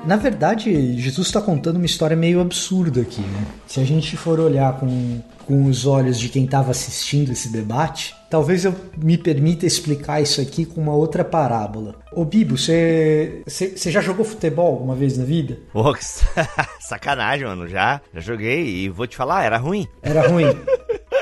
[0.06, 3.46] Na verdade, Jesus está contando uma história meio absurda aqui, né?
[3.68, 8.16] Se a gente for olhar com, com os olhos de quem estava assistindo esse debate,
[8.30, 11.96] talvez eu me permita explicar isso aqui com uma outra parábola.
[12.14, 13.44] Ô Bibo, você
[13.76, 15.60] já jogou futebol alguma vez na vida?
[15.98, 16.06] Que
[16.88, 17.68] sacanagem, mano.
[17.68, 19.88] Já, já joguei e vou te falar, era ruim.
[20.02, 20.46] Era ruim.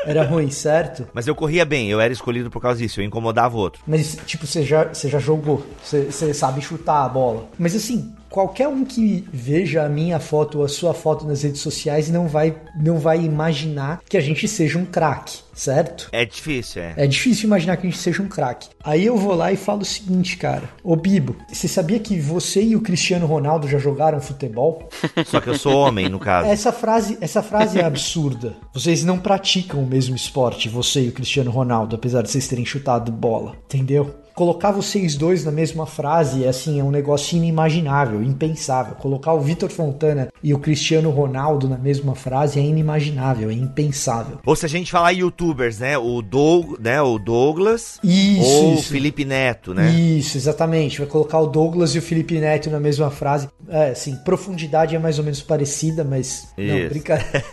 [0.06, 1.06] Era ruim, certo?
[1.14, 3.82] Mas eu corria bem, eu era escolhido por causa disso, eu incomodava o outro.
[3.86, 7.50] Mas, tipo, você já, você já jogou, você, você sabe chutar a bola.
[7.60, 11.62] Mas, assim, qualquer um que veja a minha foto ou a sua foto nas redes
[11.62, 16.10] sociais não vai, não vai imaginar que a gente seja um craque, certo?
[16.12, 16.94] É difícil, é.
[16.98, 18.70] É difícil imaginar que a gente seja um craque.
[18.84, 20.70] Aí eu vou lá e falo o seguinte, cara.
[20.84, 24.90] Ô Bibo, você sabia que você e o Cristiano Ronaldo já jogaram futebol?
[25.26, 26.50] Só que eu sou homem, no caso.
[26.50, 28.56] Essa frase, essa frase é absurda.
[28.74, 32.66] Vocês não praticam o mesmo esporte, você e o Cristiano Ronaldo, apesar de vocês terem
[32.66, 34.16] chutado bola, entendeu?
[34.38, 38.94] Colocar vocês dois na mesma frase é assim, é um negócio inimaginável, impensável.
[38.94, 44.38] Colocar o Vitor Fontana e o Cristiano Ronaldo na mesma frase é inimaginável, é impensável.
[44.46, 45.98] Ou se a gente falar youtubers, né?
[45.98, 47.02] O, Doug, né?
[47.02, 48.92] o Douglas Isso, ou o isso.
[48.92, 49.90] Felipe Neto, né?
[49.90, 51.00] Isso, exatamente.
[51.00, 53.50] Vai colocar o Douglas e o Felipe Neto na mesma frase.
[53.68, 56.48] É, assim, profundidade é mais ou menos parecida, mas.
[56.56, 56.90] Não, Isso.
[56.90, 57.44] brincadeira.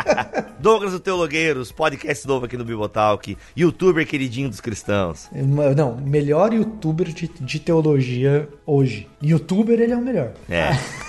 [0.60, 5.30] Douglas o Teologueiros, podcast novo aqui no Bibotalk, youtuber queridinho dos cristãos.
[5.76, 9.06] Não, melhor youtuber de, de teologia hoje.
[9.22, 10.32] Youtuber, ele é o melhor.
[10.48, 10.70] É.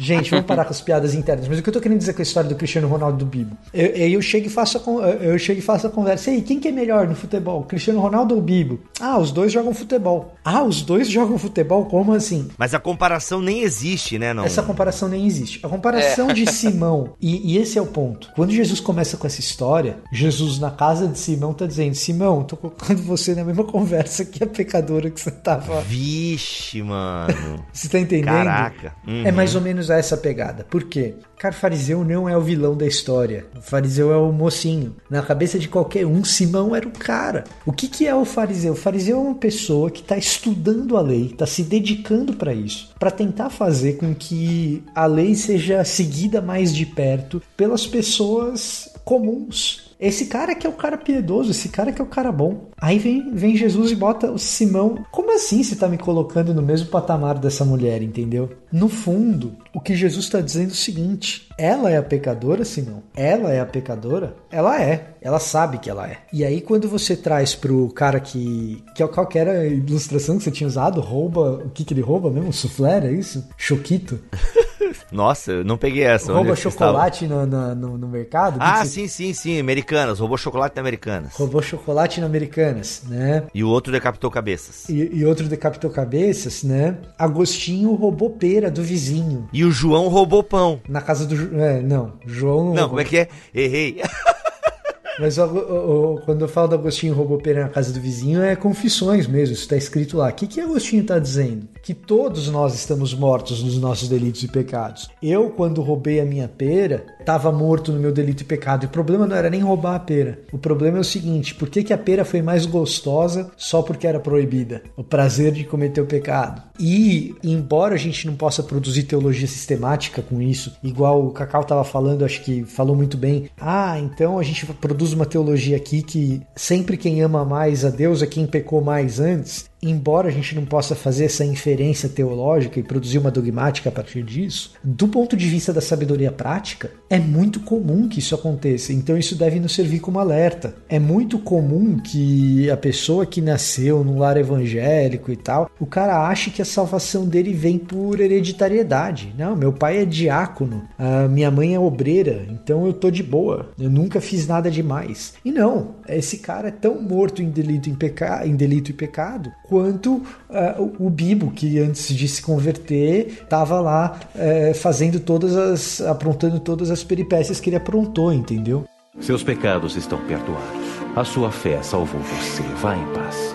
[0.00, 1.46] Gente, vamos parar com as piadas internas.
[1.46, 3.56] Mas o que eu tô querendo dizer com a história do Cristiano Ronaldo do Bibo?
[3.72, 6.30] Eu, eu chego e faço a, eu chego e faço a conversa.
[6.30, 7.64] E aí, quem que é melhor no futebol?
[7.64, 8.80] Cristiano Ronaldo ou Bibo?
[8.98, 10.34] Ah, os dois jogam futebol.
[10.42, 11.84] Ah, os dois jogam futebol?
[11.84, 12.48] Como assim?
[12.56, 14.32] Mas a comparação nem existe, né?
[14.32, 14.44] Não.
[14.44, 15.60] Essa comparação nem existe.
[15.62, 18.30] A comparação de Simão, e, e esse é o ponto.
[18.34, 22.56] Quando Jesus começa com essa história, Jesus na casa de Simão tá dizendo: Simão, tô
[22.56, 25.82] colocando você na mesma conversa que a pecadora que você tava.
[25.82, 27.64] Vixe, mano.
[27.72, 28.26] Você tá entendendo?
[28.34, 28.94] Caraca.
[29.06, 29.26] Uhum.
[29.26, 30.64] É mais ou menos essa pegada.
[30.68, 31.14] Por quê?
[31.38, 33.46] Cara, fariseu não é o vilão da história.
[33.56, 34.96] O fariseu é o mocinho.
[35.08, 37.44] Na cabeça de qualquer um, Simão era o cara.
[37.64, 38.74] O que, que é o fariseu?
[38.74, 42.90] O fariseu é uma pessoa que está estudando a lei, está se dedicando para isso,
[42.98, 49.89] para tentar fazer com que a lei seja seguida mais de perto pelas pessoas comuns.
[50.00, 52.70] Esse cara que é o cara piedoso, esse cara que é o cara bom.
[52.80, 55.04] Aí vem, vem Jesus e bota o Simão.
[55.10, 58.48] Como assim você tá me colocando no mesmo patamar dessa mulher, entendeu?
[58.72, 63.02] No fundo, o que Jesus está dizendo é o seguinte: ela é a pecadora, Simão?
[63.14, 64.34] Ela é a pecadora?
[64.50, 65.10] Ela é.
[65.20, 66.16] Ela sabe que ela é.
[66.32, 68.82] E aí, quando você traz pro cara que.
[68.94, 71.00] que qual que era a ilustração que você tinha usado?
[71.00, 71.62] Rouba.
[71.64, 72.52] O que, que ele rouba mesmo?
[72.52, 73.46] Suflé, é isso?
[73.56, 74.18] Choquito?
[75.12, 76.32] Nossa, eu não peguei essa.
[76.32, 78.56] Rouba é chocolate no, no, no- mercado?
[78.60, 79.58] Ah, sim, sim, sim.
[79.60, 80.18] Americanas.
[80.18, 81.32] Roubou chocolate na Americanas.
[81.34, 83.44] Roubou chocolate na Americanas, né?
[83.54, 84.88] E o outro decapitou cabeças.
[84.88, 86.96] E, e outro decapitou cabeças, né?
[87.18, 89.48] Agostinho roubou pera do vizinho.
[89.52, 90.80] E o João roubou pão.
[90.88, 91.36] Na casa do.
[91.52, 92.88] É, não, João não.
[92.88, 93.28] Como é que é?
[93.54, 94.00] Errei.
[95.18, 98.42] Mas o- o- o- quando eu falo do Agostinho roubou pera na casa do vizinho,
[98.42, 100.28] é confissões mesmo, isso está escrito lá.
[100.28, 101.68] O que, que Agostinho está dizendo?
[101.82, 105.08] Que todos nós estamos mortos nos nossos delitos e pecados.
[105.22, 108.84] Eu, quando roubei a minha pera, estava morto no meu delito e pecado.
[108.84, 110.40] E o problema não era nem roubar a pera.
[110.52, 114.06] O problema é o seguinte: por que, que a pera foi mais gostosa só porque
[114.06, 114.82] era proibida?
[114.96, 116.62] O prazer de cometer o pecado.
[116.78, 121.84] E, embora a gente não possa produzir teologia sistemática com isso, igual o Cacau estava
[121.84, 123.50] falando, acho que falou muito bem.
[123.60, 128.22] Ah, então a gente produz uma teologia aqui que sempre quem ama mais a Deus
[128.22, 129.69] é quem pecou mais antes.
[129.82, 134.22] Embora a gente não possa fazer essa inferência teológica e produzir uma dogmática a partir
[134.22, 138.92] disso, do ponto de vista da sabedoria prática, é muito comum que isso aconteça.
[138.92, 140.74] Então isso deve nos servir como alerta.
[140.88, 146.28] É muito comum que a pessoa que nasceu num lar evangélico e tal, o cara
[146.28, 149.34] ache que a salvação dele vem por hereditariedade.
[149.38, 153.70] Não, meu pai é diácono, a minha mãe é obreira, então eu tô de boa.
[153.78, 155.34] Eu nunca fiz nada demais.
[155.42, 158.46] E não, esse cara é tão morto em delito, em peca...
[158.46, 164.18] em delito e pecado quanto ah, o Bibo, que antes de se converter estava lá
[164.34, 166.00] eh, fazendo todas as.
[166.00, 168.84] aprontando todas as peripécias que ele aprontou, entendeu?
[169.20, 170.90] Seus pecados estão perdoados.
[171.14, 172.62] A sua fé salvou você.
[172.80, 173.49] Vá em paz.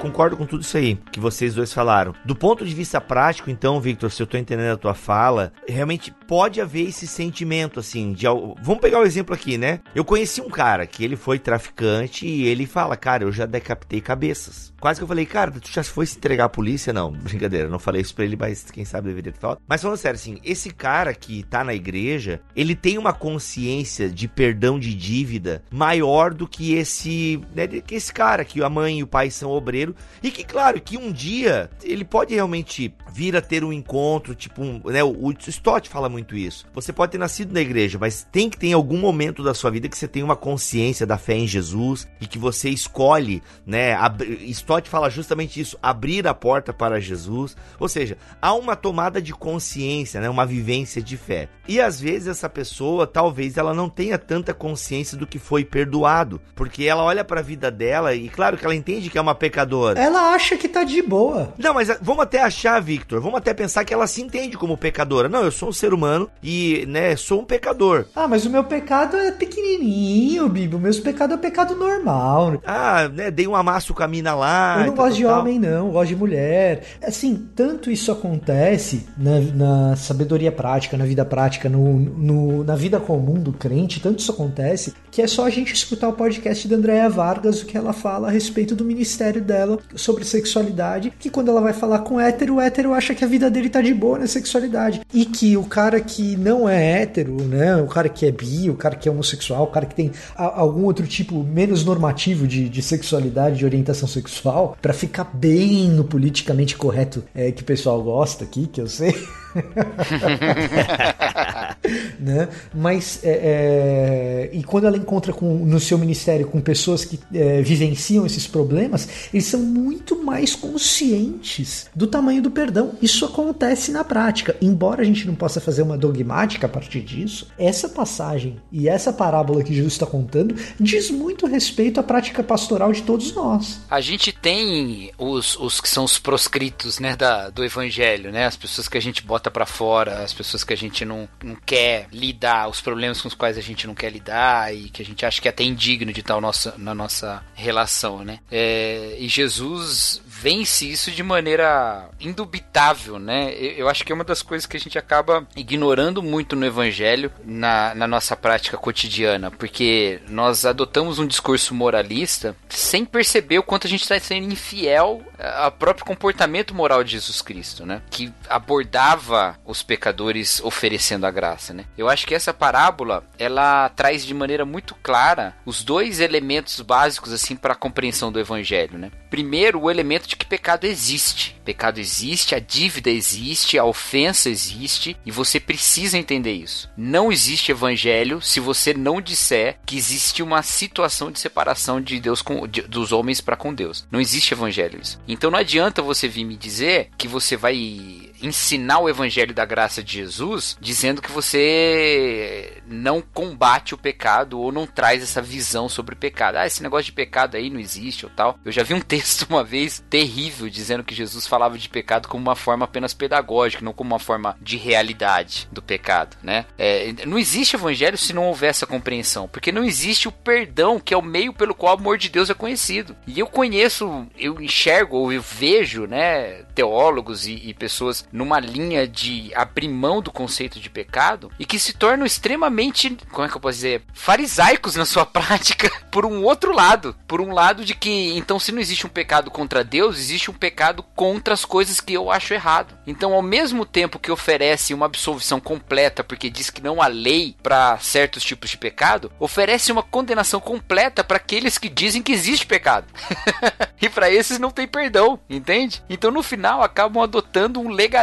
[0.00, 2.14] Concordo com tudo isso aí que vocês dois falaram.
[2.24, 6.10] Do ponto de vista prático, então, Victor, se eu tô entendendo a tua fala, realmente
[6.26, 8.24] pode haver esse sentimento, assim, de.
[8.62, 9.80] Vamos pegar o exemplo aqui, né?
[9.94, 14.00] Eu conheci um cara que ele foi traficante e ele fala, cara, eu já decapitei
[14.00, 14.72] cabeças.
[14.80, 16.94] Quase que eu falei, cara, tu já foi se entregar à polícia?
[16.94, 19.60] Não, brincadeira, não falei isso pra ele, mas quem sabe deveria ter falado.
[19.68, 24.26] Mas falando sério, assim, esse cara que tá na igreja, ele tem uma consciência de
[24.26, 29.02] perdão de dívida maior do que esse, né, que esse cara que a mãe e
[29.02, 29.89] o pai são obreiros
[30.22, 34.62] e que, claro, que um dia ele pode realmente vir a ter um encontro, tipo,
[34.62, 36.66] um, né, o, Stott fala muito isso.
[36.72, 39.70] Você pode ter nascido na igreja, mas tem que ter em algum momento da sua
[39.70, 43.96] vida que você tem uma consciência da fé em Jesus e que você escolhe, né,
[44.42, 47.56] Stott fala justamente isso, abrir a porta para Jesus.
[47.78, 51.48] Ou seja, há uma tomada de consciência, né, uma vivência de fé.
[51.66, 56.40] E às vezes essa pessoa, talvez ela não tenha tanta consciência do que foi perdoado,
[56.54, 59.34] porque ela olha para a vida dela e claro que ela entende que é uma
[59.34, 60.00] pecadora.
[60.00, 61.54] Ela acha que tá de boa.
[61.58, 64.76] Não, mas ah, vamos até achar, Victor, vamos até pensar que ela se entende como
[64.76, 65.26] pecadora.
[65.26, 68.04] Não, eu sou um ser humano e, né, sou um pecador.
[68.14, 70.76] Ah, mas o meu pecado é pequenininho, Bibo.
[70.76, 72.60] O meu pecado é pecado normal.
[72.66, 74.80] Ah, né, dei um amasso com a mina lá.
[74.80, 75.40] Eu não tal, gosto de tal.
[75.40, 76.82] homem, não, eu gosto de mulher.
[77.02, 83.00] Assim, tanto isso acontece na, na sabedoria prática, na vida prática, no, no- na vida
[83.00, 86.76] comum do crente, tanto isso acontece, que é só a gente escutar o podcast da
[86.76, 91.48] Andrea Vargas, o que ela fala a respeito do ministério dela sobre sexualidade, que quando
[91.50, 94.18] ela vai falar com hétero, o hétero acha que a vida dele tá de boa
[94.18, 95.00] na sexualidade.
[95.12, 98.74] E que o cara que não é hétero, né, o cara que é bi, o
[98.74, 102.68] cara que é homossexual, o cara que tem a- algum outro tipo menos normativo de,
[102.68, 108.02] de sexualidade, de orientação sexual, pra ficar bem no politicamente correto é, que o pessoal
[108.02, 109.14] gosta aqui, que eu sei.
[112.18, 112.48] né?
[112.74, 117.62] Mas é, é, e quando ela encontra com, no seu ministério com pessoas que é,
[117.62, 122.92] vivenciam esses problemas, eles são muito mais conscientes do tamanho do perdão.
[123.00, 124.56] Isso acontece na prática.
[124.60, 129.12] Embora a gente não possa fazer uma dogmática a partir disso, essa passagem e essa
[129.12, 133.80] parábola que Jesus está contando diz muito respeito à prática pastoral de todos nós.
[133.90, 138.46] A gente tem os, os que são os proscritos, né, da, do evangelho, né?
[138.46, 141.54] As pessoas que a gente bota pra fora, as pessoas que a gente não, não
[141.54, 145.04] quer lidar, os problemas com os quais a gente não quer lidar e que a
[145.04, 148.40] gente acha que é até indigno de estar nossa, na nossa relação, né?
[148.50, 153.52] É, e Jesus vence isso de maneira indubitável, né?
[153.54, 156.66] Eu, eu acho que é uma das coisas que a gente acaba ignorando muito no
[156.66, 163.62] evangelho, na, na nossa prática cotidiana, porque nós adotamos um discurso moralista sem perceber o
[163.62, 168.02] quanto a gente está sendo infiel ao próprio comportamento moral de Jesus Cristo, né?
[168.10, 169.29] Que abordava
[169.64, 171.84] os pecadores oferecendo a graça, né?
[171.96, 177.32] Eu acho que essa parábola, ela traz de maneira muito clara os dois elementos básicos
[177.32, 179.10] assim para a compreensão do evangelho, né?
[179.30, 181.56] Primeiro, o elemento de que pecado existe.
[181.64, 186.90] Pecado existe, a dívida existe, a ofensa existe e você precisa entender isso.
[186.96, 192.42] Não existe evangelho se você não disser que existe uma situação de separação de Deus
[192.42, 194.06] com de- dos homens para com Deus.
[194.10, 195.20] Não existe evangelho isso.
[195.28, 200.02] Então não adianta você vir me dizer que você vai ensinar o evangelho da graça
[200.02, 206.14] de Jesus dizendo que você não combate o pecado ou não traz essa visão sobre
[206.14, 206.56] o pecado.
[206.56, 208.58] Ah, esse negócio de pecado aí não existe ou tal.
[208.64, 212.42] Eu já vi um texto uma vez terrível dizendo que Jesus falava de pecado como
[212.42, 216.66] uma forma apenas pedagógica, não como uma forma de realidade do pecado, né?
[216.78, 221.14] É, não existe evangelho se não houver essa compreensão, porque não existe o perdão, que
[221.14, 223.16] é o meio pelo qual o amor de Deus é conhecido.
[223.26, 229.06] E eu conheço, eu enxergo ou eu vejo, né, teólogos e, e pessoas numa linha
[229.06, 233.56] de abrir mão do conceito de pecado e que se tornam extremamente, como é que
[233.56, 237.94] eu posso dizer, farisaicos na sua prática por um outro lado, por um lado de
[237.94, 242.00] que então se não existe um pecado contra Deus, existe um pecado contra as coisas
[242.00, 242.96] que eu acho errado.
[243.06, 247.56] Então, ao mesmo tempo que oferece uma absolvição completa porque diz que não há lei
[247.62, 252.66] para certos tipos de pecado, oferece uma condenação completa para aqueles que dizem que existe
[252.66, 253.06] pecado.
[254.00, 256.02] e para esses não tem perdão, entende?
[256.08, 258.19] Então no final acabam adotando um legalismo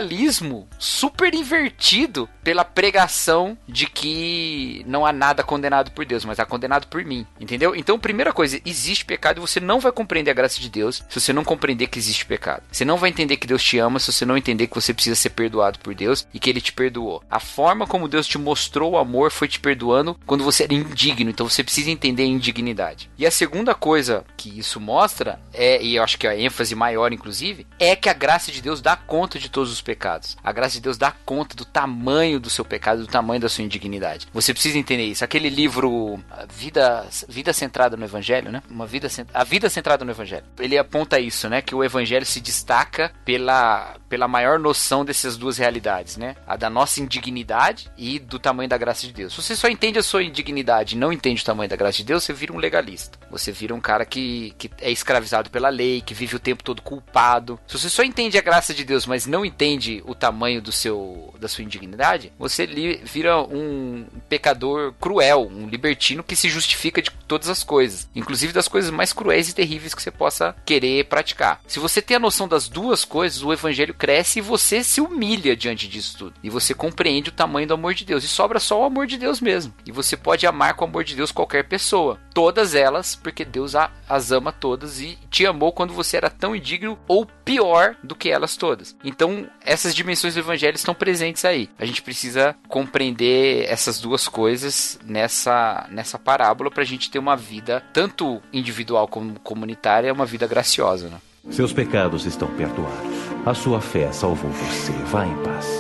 [0.80, 6.88] super invertido pela pregação de que não há nada condenado por Deus, mas há condenado
[6.88, 7.76] por mim, entendeu?
[7.76, 11.20] Então, primeira coisa, existe pecado e você não vai compreender a graça de Deus se
[11.20, 12.64] você não compreender que existe pecado.
[12.72, 15.16] Você não vai entender que Deus te ama se você não entender que você precisa
[15.16, 17.22] ser perdoado por Deus e que ele te perdoou.
[17.30, 21.30] A forma como Deus te mostrou o amor foi te perdoando quando você era indigno,
[21.30, 23.10] então você precisa entender a indignidade.
[23.18, 27.12] E a segunda coisa que isso mostra é, e eu acho que a ênfase maior
[27.12, 30.36] inclusive, é que a graça de Deus dá conta de todos os pecados.
[30.44, 33.64] A graça de Deus dá conta do tamanho do seu pecado, do tamanho da sua
[33.64, 34.28] indignidade.
[34.34, 35.24] Você precisa entender isso.
[35.24, 36.20] Aquele livro
[36.54, 38.62] Vida Vida centrada no evangelho, né?
[38.70, 40.44] Uma vida a vida centrada no evangelho.
[40.60, 45.58] Ele aponta isso, né, que o evangelho se destaca pela pela maior noção dessas duas
[45.58, 46.36] realidades, né?
[46.46, 49.34] A da nossa indignidade e do tamanho da graça de Deus.
[49.34, 52.04] Se você só entende a sua indignidade e não entende o tamanho da graça de
[52.04, 53.18] Deus, você vira um legalista.
[53.30, 56.82] Você vira um cara que, que é escravizado pela lei, que vive o tempo todo
[56.82, 57.60] culpado.
[57.68, 61.34] Se você só entende a graça de Deus, mas não entende o tamanho do seu
[61.40, 62.66] da sua indignidade, você
[63.04, 68.68] vira um pecador cruel, um libertino que se justifica de todas as coisas, inclusive das
[68.68, 71.62] coisas mais cruéis e terríveis que você possa querer praticar.
[71.68, 75.56] Se você tem a noção das duas coisas, o evangelho cresce e você se humilha
[75.56, 76.34] diante disso tudo.
[76.42, 78.24] E você compreende o tamanho do amor de Deus.
[78.24, 79.74] E sobra só o amor de Deus mesmo.
[79.86, 82.20] E você pode amar com o amor de Deus qualquer pessoa.
[82.34, 83.74] Todas elas, porque Deus
[84.08, 88.30] as ama todas e te amou quando você era tão indigno ou pior do que
[88.30, 88.96] elas todas.
[89.04, 91.70] Então, essas dimensões do evangelho estão presentes aí.
[91.78, 97.36] A gente precisa compreender essas duas coisas nessa, nessa parábola para a gente ter uma
[97.36, 101.10] vida, tanto individual como comunitária, uma vida graciosa.
[101.10, 101.18] Né?
[101.52, 103.18] Seus pecados estão perdoados.
[103.46, 104.94] A sua fé salvou você.
[105.12, 105.77] Vá em paz.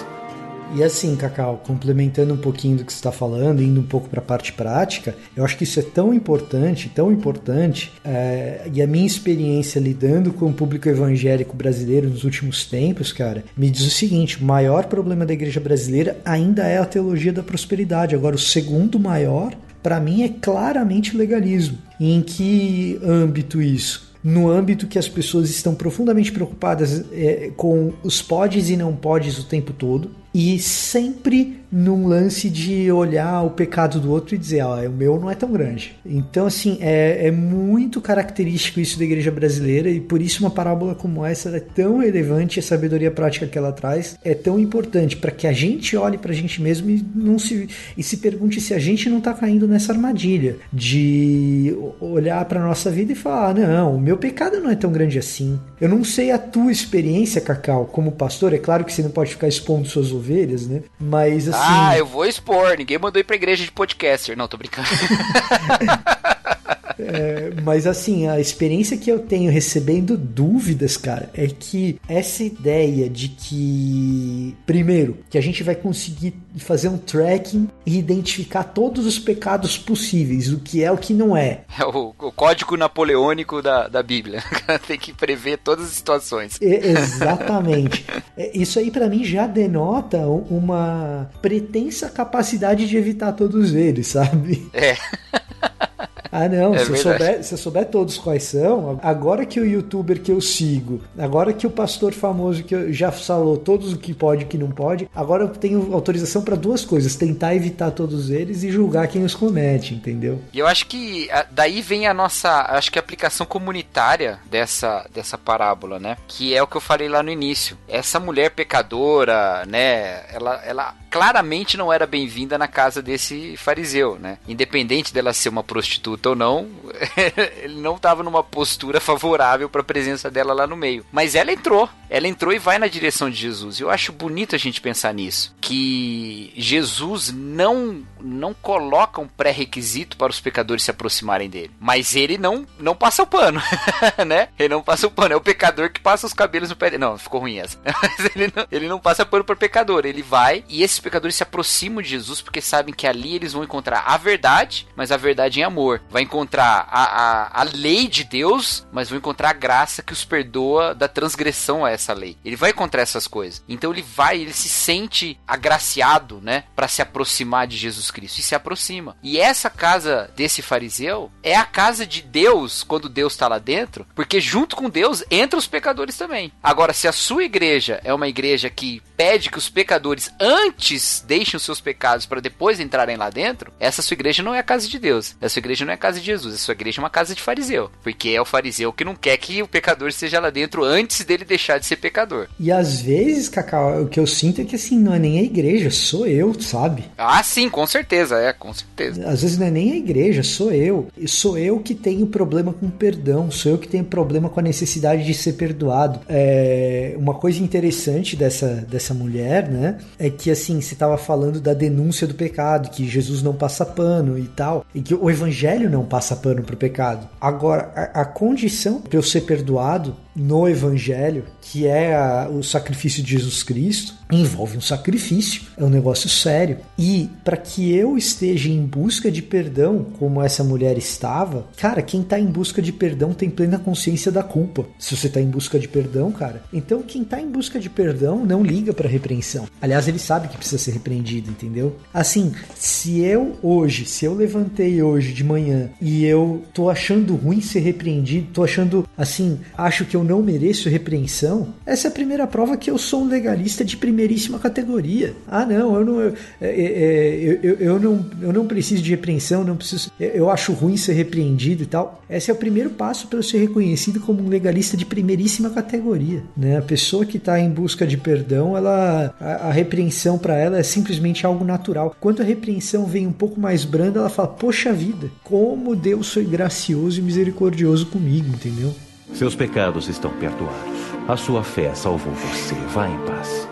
[0.77, 4.19] E assim, Cacau, complementando um pouquinho do que você está falando, indo um pouco para
[4.19, 8.85] a parte prática, eu acho que isso é tão importante, tão importante, é, e a
[8.85, 13.89] minha experiência lidando com o público evangélico brasileiro nos últimos tempos, cara, me diz o
[13.89, 18.13] seguinte: o maior problema da igreja brasileira ainda é a teologia da prosperidade.
[18.13, 21.79] Agora, o segundo maior, para mim, é claramente legalismo.
[21.99, 24.05] E em que âmbito isso?
[24.23, 29.39] no âmbito que as pessoas estão profundamente preocupadas é, com os podes e não podes
[29.39, 34.61] o tempo todo e sempre num lance de olhar o pecado do outro e dizer,
[34.61, 35.95] ó, o meu não é tão grande.
[36.05, 40.95] Então, assim, é, é muito característico isso da igreja brasileira e por isso uma parábola
[40.95, 45.31] como essa é tão relevante, a sabedoria prática que ela traz é tão importante para
[45.31, 47.67] que a gente olhe para a gente mesmo e não se
[47.97, 52.89] e se pergunte se a gente não está caindo nessa armadilha de olhar para nossa
[52.89, 55.59] vida e falar, não, o meu pecado não é tão grande assim.
[55.81, 59.31] Eu não sei a tua experiência, Cacau, como pastor, é claro que você não pode
[59.31, 60.26] ficar expondo suas ovelhas,
[60.67, 60.83] né?
[60.99, 62.77] Mas assim, Ah, eu vou expor.
[62.77, 64.37] Ninguém mandou ir pra igreja de podcaster.
[64.37, 64.87] Não, tô brincando.
[66.99, 73.09] É, mas assim, a experiência que eu tenho recebendo dúvidas, cara, é que essa ideia
[73.09, 79.19] de que, primeiro, que a gente vai conseguir fazer um tracking e identificar todos os
[79.19, 81.61] pecados possíveis, o que é o que não é.
[81.79, 84.43] É o, o código napoleônico da, da Bíblia.
[84.87, 86.57] Tem que prever todas as situações.
[86.61, 88.05] E- exatamente.
[88.35, 94.67] É, Isso aí pra mim já denota uma pretensa capacidade de evitar todos eles, sabe?
[94.73, 94.95] É.
[96.31, 99.65] Ah, não, É se, eu souber, se eu souber todos quais são, agora que o
[99.65, 103.97] youtuber que eu sigo, agora que o pastor famoso que eu já falou todos o
[103.97, 107.55] que pode e o que não pode, agora eu tenho autorização pra duas coisas: tentar
[107.55, 110.41] evitar todos eles e julgar quem os comete, entendeu?
[110.53, 115.37] E eu acho que daí vem a nossa, acho que a aplicação comunitária dessa, dessa
[115.37, 116.17] parábola, né?
[116.27, 117.77] Que é o que eu falei lá no início.
[117.87, 120.23] Essa mulher pecadora, né?
[120.33, 124.37] Ela, ela claramente não era bem-vinda na casa desse fariseu, né?
[124.47, 126.69] Independente dela ser uma prostituta ou não,
[127.61, 131.05] ele não estava numa postura favorável para a presença dela lá no meio.
[131.11, 133.79] Mas ela entrou, ela entrou e vai na direção de Jesus.
[133.79, 140.31] Eu acho bonito a gente pensar nisso, que Jesus não não coloca um pré-requisito para
[140.31, 143.61] os pecadores se aproximarem dele, mas ele não não passa o pano,
[144.25, 144.49] né?
[144.57, 147.03] Ele não passa o pano, é o pecador que passa os cabelos no pé dele.
[147.03, 147.77] Não, ficou ruim essa.
[148.01, 151.43] Mas ele não, ele não passa pano para pecador, ele vai e esses pecadores se
[151.43, 155.59] aproximam de Jesus porque sabem que ali eles vão encontrar a verdade, mas a verdade
[155.59, 156.01] em amor.
[156.09, 160.25] Vai encontrar a, a, a lei de Deus, mas vão encontrar a graça que os
[160.25, 162.37] perdoa da transgressão a essa lei.
[162.43, 163.63] Ele vai encontrar essas coisas.
[163.67, 168.43] Então ele vai, ele se sente agraciado, né, para se aproximar de Jesus Cristo e
[168.43, 169.17] se aproxima.
[169.23, 174.05] E essa casa desse fariseu é a casa de Deus quando Deus está lá dentro,
[174.15, 176.51] porque junto com Deus entra os pecadores também.
[176.61, 181.57] Agora, se a sua igreja é uma igreja que pede que os pecadores antes deixem
[181.57, 184.87] os seus pecados para depois entrarem lá dentro, essa sua igreja não é a casa
[184.87, 185.35] de Deus.
[185.41, 186.53] Essa igreja não é a casa de Jesus.
[186.55, 189.37] Essa sua igreja é uma casa de fariseu, porque é o fariseu que não quer
[189.37, 192.47] que o pecador esteja lá dentro antes dele deixar de ser pecador.
[192.59, 195.43] E às vezes, Cacau, o que eu sinto é que assim, não é nem a
[195.43, 197.05] igreja, sou eu, sabe?
[197.17, 199.27] Ah, sim, com certeza, é, com certeza.
[199.27, 201.07] Às vezes não é nem a igreja, sou eu.
[201.17, 204.63] E Sou eu que tenho problema com perdão, sou eu que tenho problema com a
[204.63, 206.19] necessidade de ser perdoado.
[206.27, 211.73] É, uma coisa interessante dessa, dessa mulher, né, é que assim, você estava falando da
[211.73, 216.05] denúncia do pecado, que Jesus não passa pano e tal, e que o evangelho não
[216.05, 217.27] passa pano pro pecado.
[217.39, 223.23] Agora, a, a condição para eu ser perdoado no evangelho, que é a- o sacrifício
[223.23, 226.77] de Jesus Cristo, envolve um sacrifício, é um negócio sério.
[226.97, 232.21] E para que eu esteja em busca de perdão, como essa mulher estava, cara, quem
[232.21, 234.85] tá em busca de perdão tem plena consciência da culpa.
[234.99, 238.45] Se você tá em busca de perdão, cara, então quem tá em busca de perdão
[238.45, 239.65] não liga para repreensão.
[239.81, 241.95] Aliás, ele sabe que precisa ser repreendido, entendeu?
[242.13, 247.61] Assim, se eu hoje, se eu levantei hoje de manhã e eu tô achando ruim
[247.61, 252.45] ser repreendido, tô achando assim, acho que eu não mereço repreensão, essa é a primeira
[252.47, 255.33] prova que eu sou um legalista de primeiríssima categoria.
[255.47, 259.11] Ah, não, eu não, eu, é, é, eu, eu, eu não, eu não preciso de
[259.11, 262.23] repreensão, não preciso, eu acho ruim ser repreendido e tal.
[262.29, 266.43] Esse é o primeiro passo para eu ser reconhecido como um legalista de primeiríssima categoria,
[266.55, 266.77] né?
[266.77, 270.83] A pessoa que está em busca de perdão, ela a, a repreensão para ela é
[270.83, 272.15] simplesmente algo natural.
[272.19, 275.29] Quando a repreensão vem um pouco mais branda, ela fala: "Poxa vida,
[275.67, 278.95] como Deus foi gracioso e misericordioso comigo", entendeu?
[279.33, 280.97] Seus pecados estão perdoados.
[281.27, 282.73] A sua fé salvou você.
[282.93, 283.67] Vá em paz.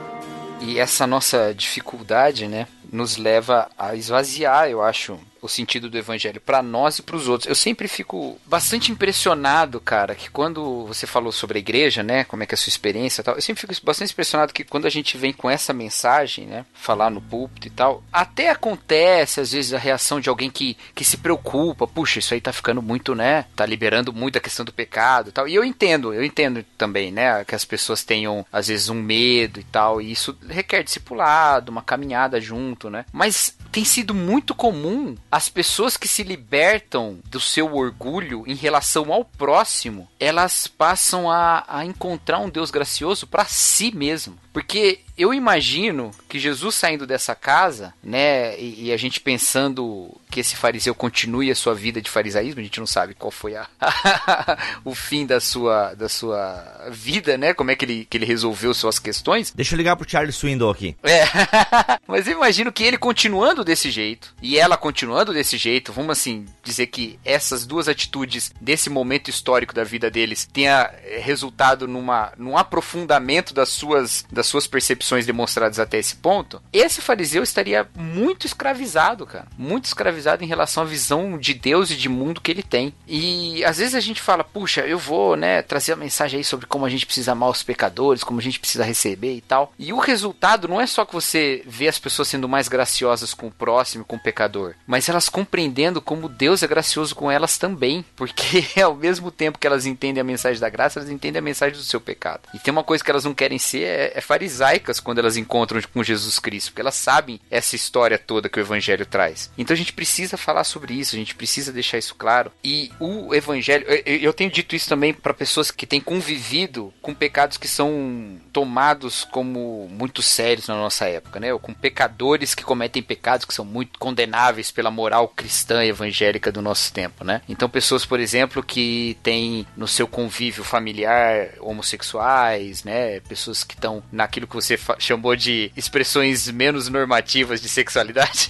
[0.59, 6.41] E essa nossa dificuldade, né, nos leva a esvaziar, eu acho, o sentido do evangelho
[6.41, 7.47] para nós e para os outros.
[7.47, 12.43] Eu sempre fico bastante impressionado, cara, que quando você falou sobre a igreja, né, como
[12.43, 14.85] é que é a sua experiência e tal, eu sempre fico bastante impressionado que quando
[14.85, 19.51] a gente vem com essa mensagem, né, falar no púlpito e tal, até acontece às
[19.51, 23.15] vezes a reação de alguém que, que se preocupa, puxa, isso aí tá ficando muito,
[23.15, 25.47] né, tá liberando muito a questão do pecado e tal.
[25.47, 29.59] E eu entendo, eu entendo também, né, que as pessoas tenham às vezes um medo
[29.59, 33.05] e tal, e isso requer discipulado, uma caminhada junto, né?
[33.11, 39.11] Mas tem sido muito comum as pessoas que se libertam do seu orgulho em relação
[39.11, 44.37] ao próximo, elas passam a, a encontrar um Deus gracioso para si mesmo.
[44.53, 50.41] Porque eu imagino que Jesus saindo dessa casa, né, e, e, a gente pensando que
[50.41, 53.65] esse fariseu continue a sua vida de farisaísmo, a gente não sabe qual foi a,
[54.83, 58.73] o fim da sua, da sua vida, né, como é que ele, que ele resolveu
[58.73, 59.53] suas questões.
[59.55, 60.97] Deixa eu ligar pro Charles Swindoll aqui.
[61.03, 61.23] É,
[62.05, 66.45] mas eu imagino que ele continuando desse jeito e ela continuando desse jeito, vamos assim
[66.61, 72.33] dizer que essas duas atitudes desse momento histórico da vida deles tenha eh, resultado numa,
[72.37, 78.45] num aprofundamento das suas, das suas percepções demonstradas até esse ponto, esse fariseu estaria muito
[78.45, 79.47] escravizado, cara.
[79.57, 82.93] Muito escravizado em relação à visão de Deus e de mundo que ele tem.
[83.07, 86.65] E às vezes a gente fala, puxa, eu vou, né, trazer a mensagem aí sobre
[86.65, 89.71] como a gente precisa amar os pecadores, como a gente precisa receber e tal.
[89.77, 93.47] E o resultado não é só que você vê as pessoas sendo mais graciosas com
[93.47, 98.03] o próximo, com o pecador, mas elas compreendendo como Deus é gracioso com elas também,
[98.15, 101.77] porque ao mesmo tempo que elas entendem a mensagem da graça, elas entendem a mensagem
[101.77, 102.41] do seu pecado.
[102.53, 105.81] E tem uma coisa que elas não querem ser é, é farisaicas quando elas encontram
[105.93, 109.51] com Jesus Cristo, porque elas sabem essa história toda que o evangelho traz.
[109.57, 112.51] Então a gente precisa falar sobre isso, a gente precisa deixar isso claro.
[112.63, 117.57] E o evangelho, eu, tenho dito isso também para pessoas que têm convivido com pecados
[117.57, 121.53] que são tomados como muito sérios na nossa época, né?
[121.53, 126.51] Ou com pecadores que cometem pecados que são muito condenáveis pela moral cristã e evangélica
[126.51, 127.41] do nosso tempo, né?
[127.47, 133.19] Então pessoas, por exemplo, que têm no seu convívio familiar homossexuais, né?
[133.21, 138.49] Pessoas que estão naquilo que você chamou de expressões menos normativas de sexualidade.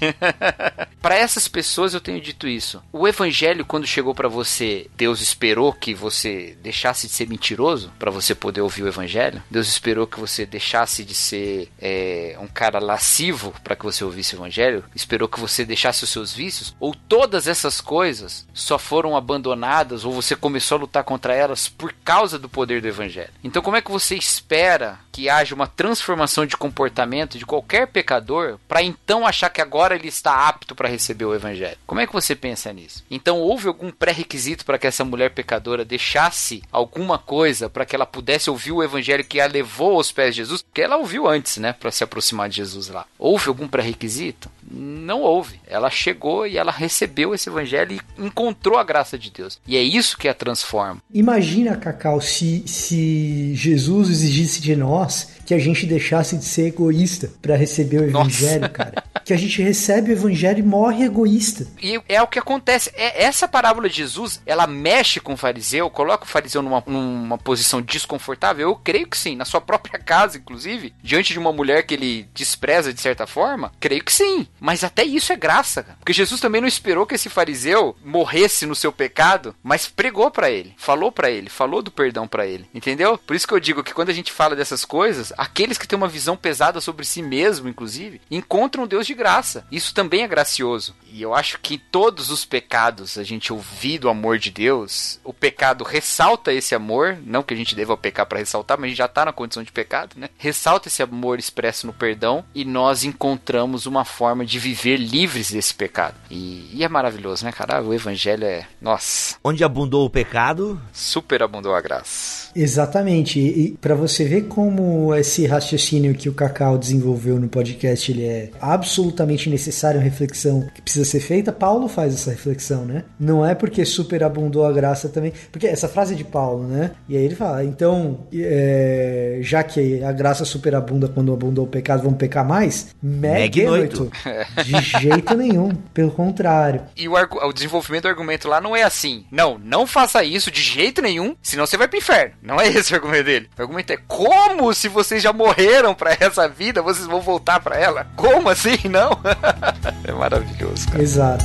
[1.01, 2.81] para essas pessoas eu tenho dito isso.
[2.91, 8.11] O evangelho quando chegou para você, Deus esperou que você deixasse de ser mentiroso para
[8.11, 9.41] você poder ouvir o evangelho.
[9.49, 14.35] Deus esperou que você deixasse de ser é, um cara lascivo para que você ouvisse
[14.35, 14.83] o evangelho.
[14.95, 16.75] Esperou que você deixasse os seus vícios.
[16.79, 21.93] Ou todas essas coisas só foram abandonadas ou você começou a lutar contra elas por
[22.03, 23.31] causa do poder do evangelho.
[23.43, 28.57] Então como é que você espera que haja uma transformação de comportamento de qualquer pecador
[28.67, 31.77] para então achar que agora ele está apto para receber o evangelho.
[31.85, 33.03] Como é que você pensa nisso?
[33.09, 38.05] Então houve algum pré-requisito para que essa mulher pecadora deixasse alguma coisa para que ela
[38.05, 40.61] pudesse ouvir o evangelho que a levou aos pés de Jesus?
[40.61, 43.05] Porque ela ouviu antes, né, para se aproximar de Jesus lá.
[43.17, 44.49] Houve algum pré-requisito?
[44.69, 45.59] Não houve.
[45.67, 49.59] Ela chegou e ela recebeu esse evangelho e encontrou a graça de Deus.
[49.67, 51.01] E é isso que a transforma.
[51.13, 57.31] Imagina, Cacau, se, se Jesus exigisse de nós que a gente deixasse de ser egoísta
[57.41, 58.69] para receber o evangelho, Nossa.
[58.69, 59.03] cara.
[59.25, 61.67] Que a gente recebe o evangelho e morre egoísta.
[61.81, 62.91] E é o que acontece.
[62.95, 67.37] É, essa parábola de Jesus, ela mexe com o fariseu, coloca o fariseu numa, numa
[67.37, 68.69] posição desconfortável?
[68.69, 69.35] Eu creio que sim.
[69.35, 73.71] Na sua própria casa, inclusive, diante de uma mulher que ele despreza de certa forma?
[73.79, 74.47] Creio que sim.
[74.59, 75.97] Mas até isso é graça, cara.
[75.97, 80.51] Porque Jesus também não esperou que esse fariseu morresse no seu pecado, mas pregou para
[80.51, 82.69] ele, falou para ele, falou do perdão para ele.
[82.73, 83.17] Entendeu?
[83.17, 85.97] Por isso que eu digo que quando a gente fala dessas coisas, aqueles que têm
[85.97, 89.65] uma visão pesada sobre si mesmo, inclusive, encontram Deus de graça.
[89.71, 90.95] Isso também é gracioso.
[91.11, 95.31] E eu acho que todos os pecados, a gente ouvir do amor de Deus, o
[95.31, 98.97] pecado ressalta esse amor, não que a gente deva pecar para ressaltar, mas a gente
[98.97, 100.29] já tá na condição de pecado, né?
[100.37, 105.73] Ressalta esse amor expresso no perdão e nós encontramos uma forma de viver livres desse
[105.73, 106.15] pecado.
[106.29, 107.81] E, e é maravilhoso, né, cara?
[107.81, 112.49] O evangelho é, nossa, Onde abundou o pecado, superabundou a graça.
[112.55, 113.39] Exatamente.
[113.39, 118.25] E, e para você ver como esse raciocínio que o Cacau desenvolveu no podcast ele
[118.25, 119.04] é absolutamente
[119.49, 123.03] necessário, uma reflexão que precisa ser feita, Paulo faz essa reflexão, né?
[123.19, 125.33] Não é porque superabundou a graça também.
[125.51, 126.91] Porque essa frase é de Paulo, né?
[127.07, 132.03] E aí ele fala, então, é, já que a graça superabunda quando abundou o pecado,
[132.03, 132.95] vamos pecar mais?
[133.01, 134.11] Meg Megnoito.
[134.63, 135.69] De jeito nenhum.
[135.93, 136.81] Pelo contrário.
[136.95, 139.25] E o, o desenvolvimento do argumento lá não é assim.
[139.31, 142.33] Não, não faça isso de jeito nenhum, senão você vai pro inferno.
[142.41, 143.49] Não é esse o argumento dele.
[143.57, 147.77] O argumento é como se vocês já morreram pra essa vida, vocês vão voltar pra
[147.77, 148.07] ela?
[148.15, 148.77] Como assim?
[148.95, 149.11] Não?
[150.07, 151.03] é maravilhoso, cara.
[151.03, 151.43] Exato.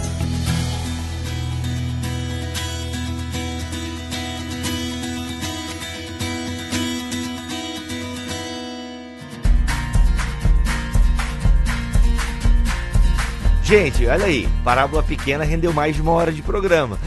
[13.64, 16.98] Gente, olha aí, parábola pequena rendeu mais de uma hora de programa.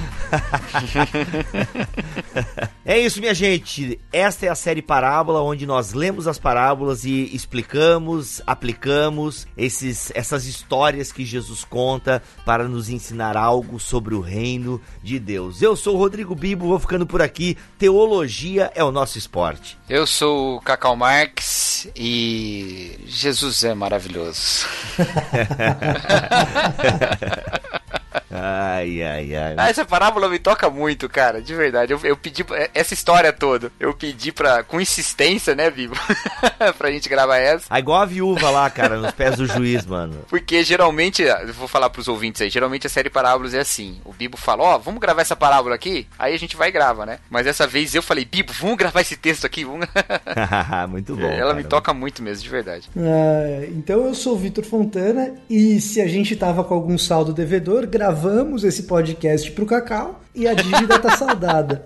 [2.86, 4.00] é isso, minha gente.
[4.12, 10.46] Esta é a série Parábola, onde nós lemos as parábolas e explicamos, aplicamos esses, essas
[10.46, 15.62] histórias que Jesus conta para nos ensinar algo sobre o reino de Deus.
[15.62, 17.58] Eu sou o Rodrigo Bibo, vou ficando por aqui.
[17.78, 19.78] Teologia é o nosso esporte.
[19.88, 24.68] Eu sou o Cacau Marx e Jesus é maravilhoso.
[28.34, 29.54] Ai, ai, ai.
[29.58, 31.94] Ah, essa parábola me toca muito, cara, de verdade.
[31.94, 33.72] Eu, eu pedi pra- essa história toda.
[33.80, 35.94] Eu pedi pra, com insistência, né, Vivo?
[36.78, 37.66] pra gente gravar essa.
[37.70, 40.20] Ah, igual a viúva lá, cara, nos pés do juiz, mano.
[40.30, 44.00] Porque geralmente, eu vou falar pros ouvintes aí, geralmente a série Parábolas é assim.
[44.04, 46.08] O Bibo fala, ó, vamos gravar essa parábola aqui?
[46.18, 47.20] Aí a gente vai e grava, né?
[47.30, 49.64] Mas dessa vez eu falei, Bibo, vamos gravar esse texto aqui?
[49.64, 49.86] Vamos...
[50.90, 51.28] Muito bom.
[51.28, 51.70] Ela me cara.
[51.70, 52.90] toca muito mesmo, de verdade.
[52.98, 57.32] Ah, então eu sou o Vitor Fontana e se a gente tava com algum saldo
[57.34, 58.23] devedor, gravamos
[58.64, 61.84] esse podcast pro Cacau e a dívida tá saldada.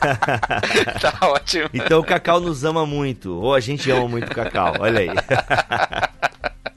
[1.00, 1.68] tá ótimo.
[1.72, 3.34] Então o Cacau nos ama muito.
[3.34, 4.74] Ou a gente ama muito o Cacau.
[4.80, 5.08] Olha aí.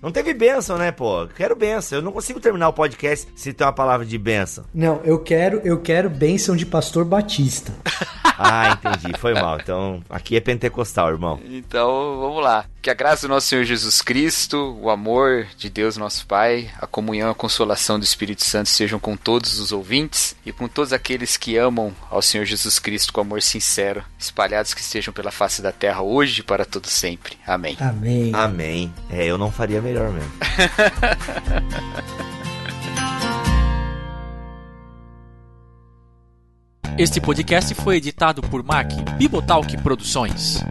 [0.01, 1.27] Não teve bênção, né, pô?
[1.35, 1.97] Quero bênção.
[1.97, 4.63] Eu não consigo terminar o podcast sem ter uma palavra de bênção.
[4.73, 7.73] Não, eu quero, eu quero bênção de pastor Batista.
[8.41, 9.17] Ah, entendi.
[9.17, 9.59] Foi mal.
[9.61, 11.41] Então, aqui é pentecostal, irmão.
[11.43, 12.63] Então, vamos lá.
[12.81, 16.87] Que a graça do nosso Senhor Jesus Cristo, o amor de Deus, nosso Pai, a
[16.87, 20.93] comunhão e a consolação do Espírito Santo sejam com todos os ouvintes e com todos
[20.93, 25.61] aqueles que amam ao Senhor Jesus Cristo com amor sincero, espalhados que estejam pela face
[25.61, 27.37] da terra hoje e para todo sempre.
[27.45, 27.75] Amém.
[27.81, 28.31] Amém.
[28.33, 28.93] Amém.
[29.09, 30.31] É, eu não faria melhor mesmo.
[36.97, 40.61] Este podcast foi editado por Mac Bibotalk Produções.